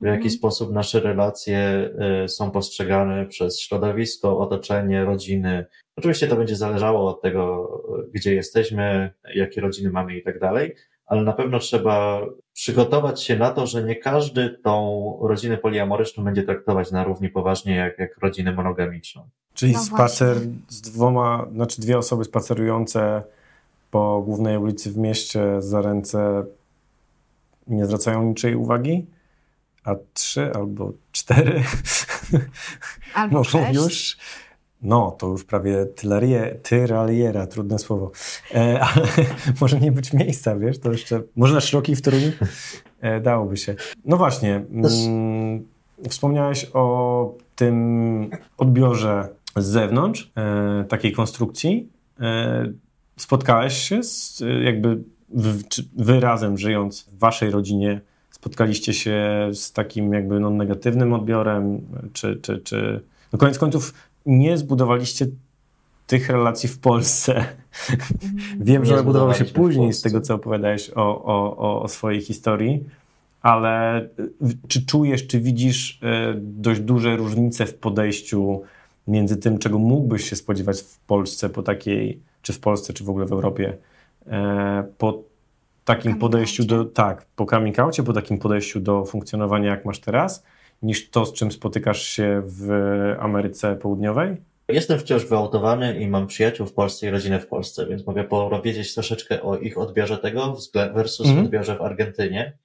[0.00, 0.30] W jaki mhm.
[0.30, 1.90] sposób nasze relacje
[2.24, 5.66] y, są postrzegane przez środowisko, otoczenie, rodziny.
[5.96, 7.68] Oczywiście to będzie zależało od tego,
[8.14, 10.74] gdzie jesteśmy, jakie rodziny mamy i tak dalej,
[11.10, 12.20] ale na pewno trzeba
[12.52, 17.74] przygotować się na to, że nie każdy tą rodzinę poliamoryczną będzie traktować na równi poważnie
[17.74, 19.28] jak, jak rodzinę monogamiczną.
[19.54, 20.36] Czyli no spacer
[20.68, 23.22] z dwoma, znaczy dwie osoby spacerujące
[23.90, 26.44] po głównej ulicy w mieście za ręce
[27.66, 29.06] nie zwracają niczej uwagi,
[29.84, 31.62] a trzy albo cztery?
[33.14, 34.16] Albo mogą już
[34.82, 38.10] no, to już prawie tylerie, tyraliera, trudne słowo.
[38.54, 39.06] E, ale
[39.60, 42.32] może nie być miejsca, wiesz, to jeszcze, może na szerokiej w Toruniu
[43.00, 43.74] e, dałoby się.
[44.04, 45.66] No właśnie, mm,
[46.08, 51.88] wspomniałeś o tym odbiorze z zewnątrz, e, takiej konstrukcji.
[52.20, 52.66] E,
[53.16, 55.62] spotkałeś się z, jakby w,
[55.96, 58.00] wy razem żyjąc w waszej rodzinie,
[58.30, 61.80] spotkaliście się z takim jakby no, negatywnym odbiorem,
[62.12, 63.02] czy, czy, czy
[63.32, 63.94] no koniec końców
[64.26, 65.26] nie zbudowaliście
[66.06, 67.34] tych relacji w Polsce.
[67.34, 67.54] Mhm.
[68.60, 72.84] Wiem, że budowały się później z tego, co opowiadałeś o, o, o swojej historii,
[73.42, 74.08] ale
[74.68, 78.62] czy czujesz, czy widzisz e, dość duże różnice w podejściu
[79.08, 83.10] między tym, czego mógłbyś się spodziewać w Polsce po takiej, czy w Polsce, czy w
[83.10, 83.76] ogóle w Europie,
[84.26, 85.22] e, po
[85.84, 90.44] takim podejściu do, tak, po kamikaucie, po takim podejściu do funkcjonowania, jak masz teraz,
[90.82, 92.70] niż to, z czym spotykasz się w
[93.18, 94.36] Ameryce Południowej?
[94.68, 98.94] Jestem wciąż wyautowany i mam przyjaciół w Polsce i rodzinę w Polsce, więc mogę powiedzieć
[98.94, 100.56] troszeczkę o ich odbiorze tego
[100.94, 101.44] versus mm.
[101.44, 102.58] odbiorze w Argentynie.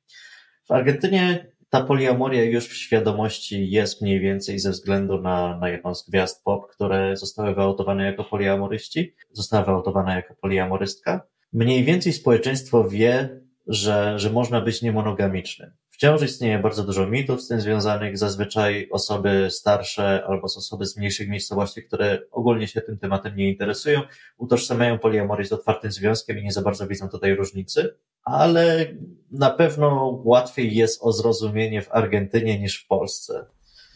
[0.67, 5.95] W Argentynie ta poliamoria już w świadomości jest mniej więcej ze względu na, na jedną
[5.95, 9.15] z gwiazd pop, które zostały wyautowane jako poliamoryści.
[9.31, 11.21] Została wyautowana jako poliamorystka.
[11.53, 15.71] Mniej więcej społeczeństwo wie, że, że można być niemonogamicznym.
[15.95, 18.17] Wciąż istnieje bardzo dużo mitów z tym związanych.
[18.17, 24.01] Zazwyczaj osoby starsze albo osoby z mniejszych miejscowości, które ogólnie się tym tematem nie interesują,
[24.37, 27.95] utożsamiają poliamorię z otwartym związkiem i nie za bardzo widzą tutaj różnicy.
[28.23, 28.85] Ale
[29.31, 33.45] na pewno łatwiej jest o zrozumienie w Argentynie niż w Polsce.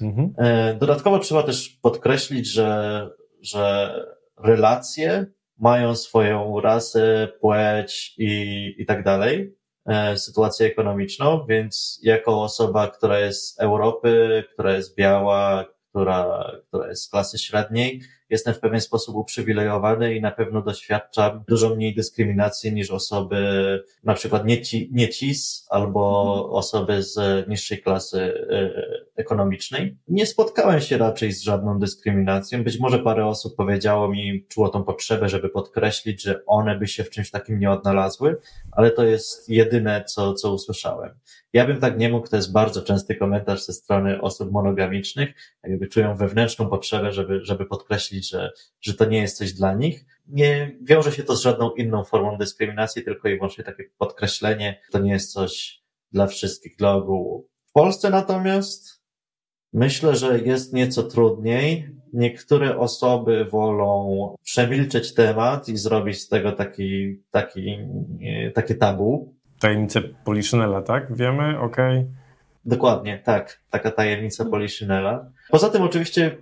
[0.01, 0.33] Mhm.
[0.37, 3.09] E, dodatkowo trzeba też podkreślić, że,
[3.41, 3.93] że
[4.37, 5.25] relacje
[5.57, 9.58] mają swoją rasę, płeć i, i tak dalej
[10.15, 17.03] sytuację ekonomiczną, więc jako osoba, która jest z Europy, która jest biała, która, która jest
[17.03, 22.73] z klasy średniej, jestem w pewien sposób uprzywilejowany i na pewno doświadczam dużo mniej dyskryminacji
[22.73, 23.39] niż osoby
[24.03, 26.55] na przykład nie, ci, nie CIS albo mhm.
[26.55, 29.97] osoby z niższej klasy y, ekonomicznej.
[30.07, 32.63] Nie spotkałem się raczej z żadną dyskryminacją.
[32.63, 37.03] Być może parę osób powiedziało mi, czuło tą potrzebę, żeby podkreślić, że one by się
[37.03, 38.37] w czymś takim nie odnalazły,
[38.71, 41.09] ale to jest jedyne, co, co usłyszałem.
[41.53, 45.29] Ja bym tak nie mógł, to jest bardzo częsty komentarz ze strony osób monogamicznych,
[45.63, 50.05] jakby czują wewnętrzną potrzebę, żeby, żeby podkreślić, że, że to nie jest coś dla nich.
[50.27, 54.99] Nie wiąże się to z żadną inną formą dyskryminacji, tylko i wyłącznie takie podkreślenie, to
[54.99, 55.81] nie jest coś
[56.11, 57.47] dla wszystkich, dla ogółu.
[57.65, 59.01] W Polsce natomiast
[59.73, 61.89] myślę, że jest nieco trudniej.
[62.13, 67.77] Niektóre osoby wolą przemilczeć temat i zrobić z tego taki, taki,
[68.53, 71.15] takie tabu, Tajemnicę Poliszynela, tak?
[71.15, 71.59] Wiemy?
[71.59, 72.05] Okej.
[72.65, 73.61] Dokładnie, tak.
[73.69, 75.25] Taka tajemnica Poliszynela.
[75.49, 76.37] Poza tym oczywiście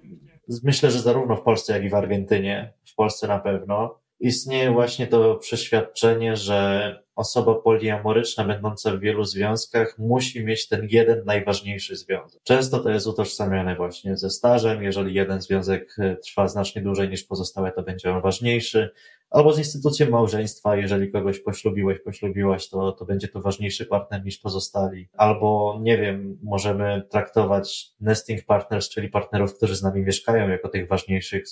[0.64, 5.08] myślę, że zarówno w Polsce, jak i w Argentynie, w Polsce na pewno, istnieje właśnie
[5.08, 12.42] to przeświadczenie, że osoba poliamoryczna, będąca w wielu związkach, musi mieć ten jeden najważniejszy związek.
[12.44, 14.84] Często to jest utożsamiane właśnie ze stażem.
[14.84, 15.96] Jeżeli jeden związek
[16.26, 18.90] trwa znacznie dłużej niż pozostałe, to będzie on ważniejszy
[19.30, 24.38] albo z instytucją małżeństwa, jeżeli kogoś poślubiłeś, poślubiłaś, to, to będzie to ważniejszy partner niż
[24.38, 25.10] pozostali.
[25.14, 30.88] Albo, nie wiem, możemy traktować nesting partners, czyli partnerów, którzy z nami mieszkają, jako tych
[30.88, 31.44] ważniejszych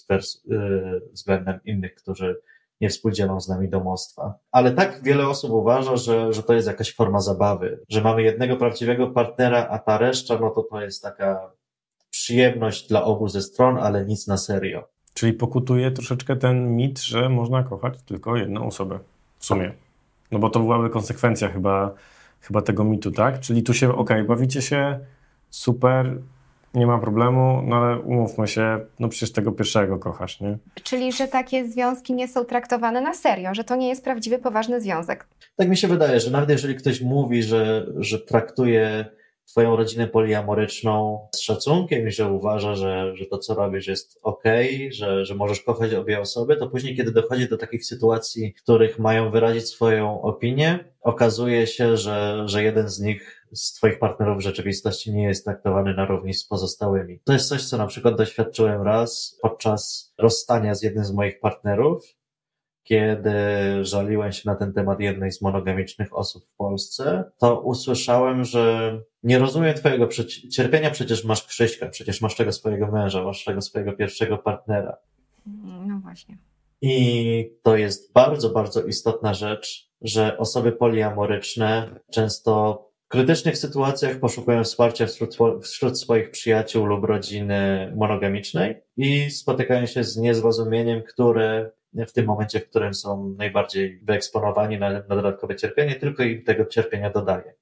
[0.45, 2.41] yy, względem innych, którzy
[2.81, 4.33] nie współdzielą z nami domostwa.
[4.51, 8.57] Ale tak wiele osób uważa, że, że to jest jakaś forma zabawy, że mamy jednego
[8.57, 11.51] prawdziwego partnera, a ta reszta, no to to jest taka
[12.09, 14.94] przyjemność dla obu ze stron, ale nic na serio.
[15.17, 18.99] Czyli pokutuje troszeczkę ten mit, że można kochać tylko jedną osobę
[19.39, 19.71] w sumie.
[20.31, 21.93] No bo to byłaby konsekwencja chyba,
[22.41, 23.39] chyba tego mitu, tak?
[23.39, 24.99] Czyli tu się, okej, okay, bawicie się,
[25.49, 26.17] super,
[26.73, 30.57] nie ma problemu, no ale umówmy się, no przecież tego pierwszego kochasz, nie?
[30.83, 34.81] Czyli, że takie związki nie są traktowane na serio, że to nie jest prawdziwy, poważny
[34.81, 35.27] związek.
[35.55, 39.05] Tak mi się wydaje, że nawet jeżeli ktoś mówi, że, że traktuje
[39.45, 44.93] twoją rodzinę poliamoryczną z szacunkiem i że uważa, że, że to, co robisz jest okej,
[44.93, 48.99] że, że możesz kochać obie osoby, to później, kiedy dochodzi do takich sytuacji, w których
[48.99, 54.41] mają wyrazić swoją opinię, okazuje się, że, że jeden z nich z Twoich partnerów w
[54.41, 57.19] rzeczywistości nie jest traktowany na równi z pozostałymi.
[57.23, 62.15] To jest coś, co na przykład doświadczyłem raz podczas rozstania z jednym z moich partnerów
[62.85, 63.33] kiedy
[63.81, 69.39] żaliłem się na ten temat jednej z monogamicznych osób w Polsce, to usłyszałem, że nie
[69.39, 70.07] rozumiem twojego
[70.51, 74.97] cierpienia, przecież masz Krzyśka, przecież masz tego swojego męża, masz tego swojego pierwszego partnera.
[75.87, 76.37] No właśnie.
[76.81, 84.63] I to jest bardzo, bardzo istotna rzecz, że osoby poliamoryczne często w krytycznych sytuacjach poszukują
[84.63, 91.71] wsparcia wśród, wśród swoich przyjaciół lub rodziny monogamicznej i spotykają się z niezrozumieniem, które
[92.07, 96.65] w tym momencie, w którym są najbardziej wyeksponowani na, na dodatkowe cierpienie, tylko im tego
[96.65, 97.53] cierpienia dodaje.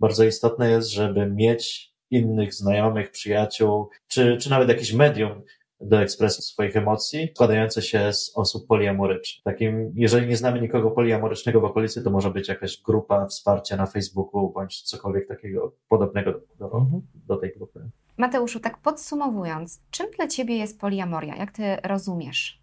[0.00, 5.42] Bardzo istotne jest, żeby mieć innych znajomych, przyjaciół, czy, czy nawet jakiś medium
[5.80, 9.44] do ekspresji swoich emocji, składające się z osób poliamorycznych.
[9.44, 13.86] Takim, jeżeli nie znamy nikogo poliamorycznego w okolicy, to może być jakaś grupa wsparcia na
[13.86, 17.02] Facebooku, bądź cokolwiek takiego podobnego do, mhm.
[17.14, 17.90] do tej grupy.
[18.16, 21.36] Mateuszu, tak podsumowując, czym dla Ciebie jest poliamoria?
[21.36, 22.59] Jak Ty rozumiesz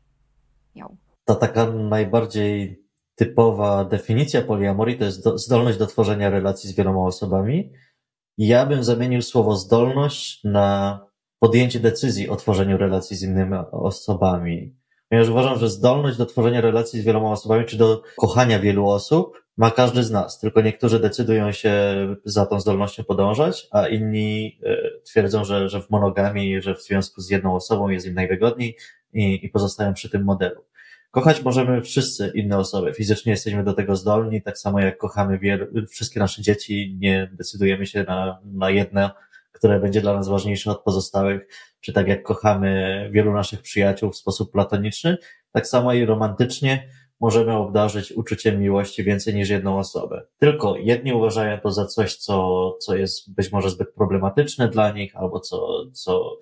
[1.25, 2.83] Ta taka najbardziej
[3.15, 7.71] typowa definicja poliamorii to jest do, zdolność do tworzenia relacji z wieloma osobami.
[8.37, 10.99] Ja bym zamienił słowo zdolność na
[11.39, 14.75] podjęcie decyzji o tworzeniu relacji z innymi osobami.
[15.09, 19.41] Ponieważ uważam, że zdolność do tworzenia relacji z wieloma osobami, czy do kochania wielu osób,
[19.57, 20.39] ma każdy z nas.
[20.39, 21.71] Tylko niektórzy decydują się
[22.25, 27.21] za tą zdolnością podążać, a inni e, twierdzą, że, że w monogamii, że w związku
[27.21, 28.77] z jedną osobą jest im najwygodniej
[29.17, 30.61] i, i pozostają przy tym modelu.
[31.11, 32.93] Kochać możemy wszyscy inne osoby.
[32.93, 37.85] Fizycznie jesteśmy do tego zdolni, tak samo jak kochamy wiele, wszystkie nasze dzieci, nie decydujemy
[37.85, 39.09] się na, na jedno,
[39.51, 41.47] które będzie dla nas ważniejsze od pozostałych,
[41.81, 45.17] czy tak jak kochamy wielu naszych przyjaciół w sposób platoniczny,
[45.51, 46.87] tak samo i romantycznie
[47.19, 50.25] możemy obdarzyć uczuciem miłości więcej niż jedną osobę.
[50.39, 55.15] Tylko jedni uważają to za coś, co, co jest być może zbyt problematyczne dla nich,
[55.15, 56.37] albo co, co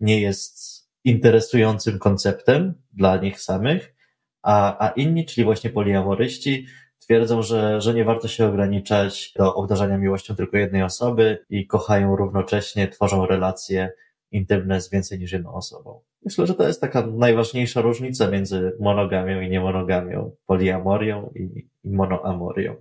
[0.00, 0.75] nie jest
[1.06, 3.94] interesującym konceptem dla nich samych,
[4.42, 6.66] a, a inni, czyli właśnie poliamoryści,
[6.98, 12.16] twierdzą, że, że nie warto się ograniczać do obdarzania miłością tylko jednej osoby i kochają
[12.16, 13.92] równocześnie, tworzą relacje
[14.32, 16.00] intymne z więcej niż jedną osobą.
[16.24, 22.74] Myślę, że to jest taka najważniejsza różnica między monogamią i niemonogamią, poliamorią i, i monoamorią.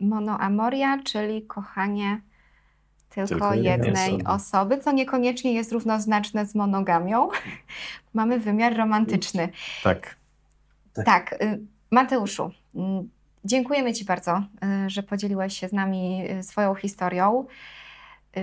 [0.00, 2.20] Monoamoria, czyli kochanie
[3.14, 4.24] tylko, tylko jednej osoby.
[4.24, 7.28] osoby, co niekoniecznie jest równoznaczne z monogamią.
[8.14, 9.48] Mamy wymiar romantyczny.
[9.82, 10.16] Tak.
[10.94, 11.04] Tak.
[11.04, 11.42] tak.
[11.42, 11.60] Y,
[11.90, 13.08] Mateuszu, mm,
[13.44, 14.42] dziękujemy Ci bardzo,
[14.86, 17.46] y, że podzieliłeś się z nami y, swoją historią.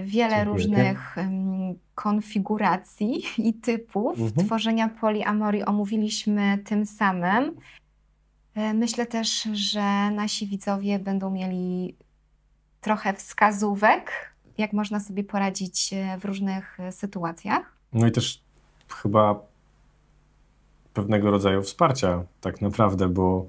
[0.03, 0.43] Wiele Dziękuję.
[0.43, 1.15] różnych
[1.95, 4.47] konfiguracji i typów mhm.
[4.47, 7.55] tworzenia poliamorii omówiliśmy tym samym.
[8.73, 11.95] Myślę też, że nasi widzowie będą mieli
[12.81, 14.30] trochę wskazówek,
[14.61, 17.75] jak można sobie poradzić e, w różnych e, sytuacjach.
[17.93, 18.41] No i też
[18.87, 19.39] chyba
[20.93, 23.45] pewnego rodzaju wsparcia, tak naprawdę, bo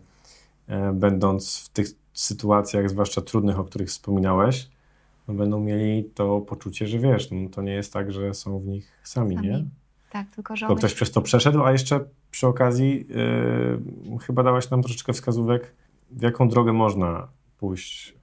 [0.67, 4.69] e, będąc w tych sytuacjach, zwłaszcza trudnych, o których wspominałeś,
[5.29, 8.67] no będą mieli to poczucie, że wiesz, no to nie jest tak, że są w
[8.67, 9.49] nich sami, Sami.
[9.49, 9.65] nie?
[10.11, 13.07] Tak, tylko że Tylko ktoś przez to przeszedł, a jeszcze przy okazji
[14.11, 15.75] yy, chyba dałaś nam troszeczkę wskazówek,
[16.11, 18.15] w jaką drogę można pójść,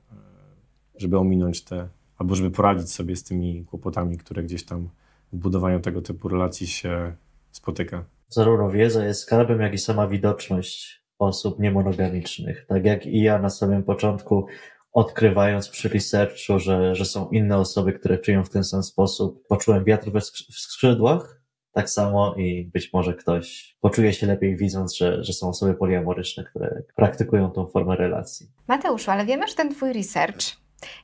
[0.98, 4.90] żeby ominąć te, albo żeby poradzić sobie z tymi kłopotami, które gdzieś tam
[5.34, 7.16] w budowaniu tego typu relacji się
[7.52, 8.06] spotyka.
[8.28, 12.66] Zarówno wiedza jest skarbem, jak i sama widoczność osób niemonogamicznych.
[12.68, 14.48] Tak jak i ja na samym początku,
[14.94, 19.84] odkrywając przy researchu, że, że są inne osoby, które czują w ten sam sposób, poczułem
[19.84, 21.42] wiatr we skrzy- w skrzydłach,
[21.72, 26.44] tak samo i być może ktoś poczuje się lepiej widząc, że, że są osoby poliamoryczne,
[26.44, 28.48] które praktykują tą formę relacji.
[28.68, 30.59] Mateuszu, ale wiemy, że ten Twój research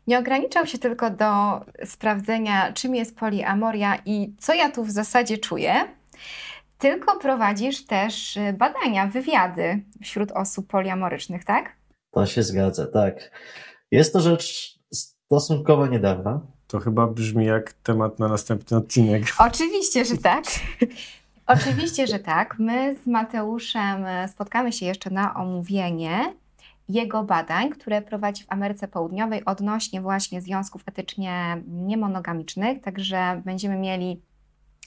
[0.07, 5.37] nie ograniczał się tylko do sprawdzenia, czym jest poliamoria i co ja tu w zasadzie
[5.37, 5.73] czuję,
[6.77, 11.75] tylko prowadzisz też y, badania, wywiady wśród osób poliamorycznych, tak?
[12.11, 13.31] To się zgadza, tak.
[13.91, 16.41] Jest to rzecz stosunkowo niedawna.
[16.67, 19.23] To chyba brzmi jak temat na następny odcinek.
[19.49, 20.43] Oczywiście, że tak.
[21.47, 22.55] Oczywiście, że tak.
[22.59, 26.33] My z Mateuszem e, spotkamy się jeszcze na omówienie
[26.89, 34.21] jego badań, które prowadzi w Ameryce Południowej odnośnie właśnie związków etycznie niemonogamicznych, także będziemy mieli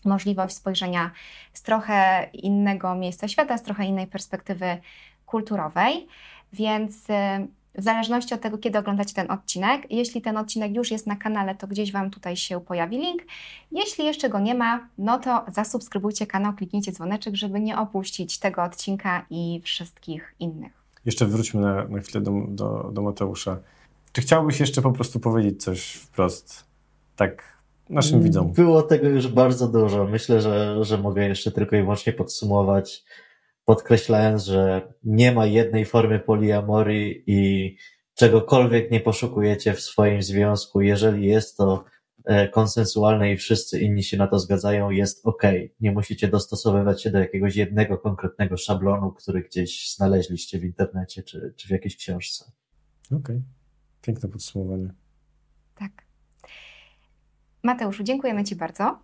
[0.04, 1.10] możliwość spojrzenia
[1.52, 4.78] z trochę innego miejsca świata, z trochę innej perspektywy
[5.26, 6.06] kulturowej,
[6.52, 11.06] więc e, w zależności od tego, kiedy oglądacie ten odcinek, jeśli ten odcinek już jest
[11.06, 13.22] na kanale, to gdzieś Wam tutaj się pojawi link.
[13.72, 18.62] Jeśli jeszcze go nie ma, no to zasubskrybujcie kanał, kliknijcie dzwoneczek, żeby nie opuścić tego
[18.62, 20.77] odcinka i wszystkich innych.
[21.08, 23.60] Jeszcze wróćmy na, na chwilę do, do, do Mateusza.
[24.12, 26.64] Czy chciałbyś jeszcze po prostu powiedzieć coś wprost,
[27.16, 27.58] tak
[27.90, 28.52] naszym widzom?
[28.52, 30.04] Było tego już bardzo dużo.
[30.04, 33.04] Myślę, że, że mogę jeszcze tylko i wyłącznie podsumować,
[33.64, 37.76] podkreślając, że nie ma jednej formy poliamorii i
[38.14, 40.80] czegokolwiek nie poszukujecie w swoim związku.
[40.80, 41.84] Jeżeli jest to
[42.52, 45.42] konsensualne i wszyscy inni się na to zgadzają, jest ok.
[45.80, 51.54] Nie musicie dostosowywać się do jakiegoś jednego konkretnego szablonu, który gdzieś znaleźliście w internecie czy,
[51.56, 52.52] czy w jakiejś książce.
[53.12, 53.42] Okej,
[54.02, 54.88] piękne podsumowanie.
[55.74, 55.90] Tak.
[57.62, 58.98] Mateuszu, dziękujemy Ci bardzo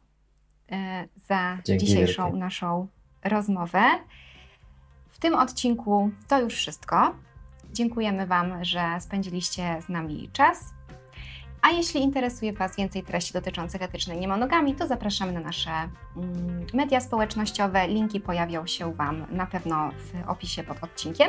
[0.73, 2.39] e, za Dzięki dzisiejszą wielkie.
[2.39, 2.89] naszą
[3.25, 3.83] rozmowę.
[5.11, 7.17] W tym odcinku to już wszystko.
[7.73, 10.75] Dziękujemy Wam, że spędziliście z nami czas.
[11.65, 17.01] A jeśli interesuje Was więcej treści dotyczących etycznej niemonogami, to zapraszamy na nasze mm, media
[17.01, 17.89] społecznościowe.
[17.89, 21.29] Linki pojawią się Wam na pewno w opisie pod odcinkiem.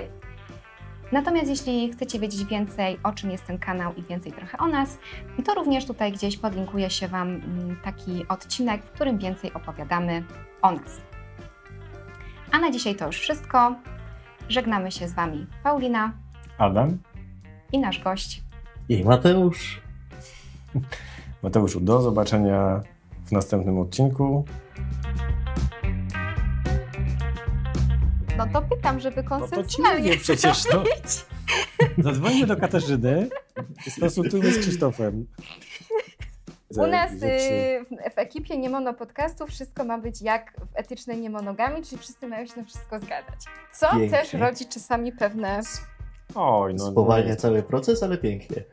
[1.11, 4.97] Natomiast jeśli chcecie wiedzieć więcej, o czym jest ten kanał i więcej trochę o nas,
[5.45, 10.23] to również tutaj gdzieś podlinkuje się Wam mm, taki odcinek, w którym więcej opowiadamy
[10.61, 11.01] o nas.
[12.51, 13.75] A na dzisiaj to już wszystko.
[14.49, 16.11] Żegnamy się z Wami Paulina
[16.57, 16.97] Adam,
[17.71, 18.41] i nasz gość.
[18.89, 19.84] I Mateusz.
[21.43, 22.82] Mateuszu, do zobaczenia
[23.26, 24.45] w następnym odcinku.
[28.38, 30.71] No to pytam, żeby No to ci konsensualnie przecież, no.
[30.71, 31.26] powiedzieć.
[31.97, 33.30] Zadzwońmy do Katarzyny
[33.88, 35.26] i skonsultujmy z Krzysztofem.
[36.78, 37.17] U nas y,
[37.86, 42.45] w, w ekipie Niemono Podcastu wszystko ma być jak w etycznej niemonogami, czyli wszyscy mają
[42.45, 43.39] się na wszystko zgadzać.
[43.73, 44.09] Co Pięknie.
[44.09, 45.61] też rodzi czasami pewne
[46.36, 46.91] Oj, no.
[46.91, 47.36] Spowalnia nie.
[47.36, 48.63] cały proces, ale pięknie.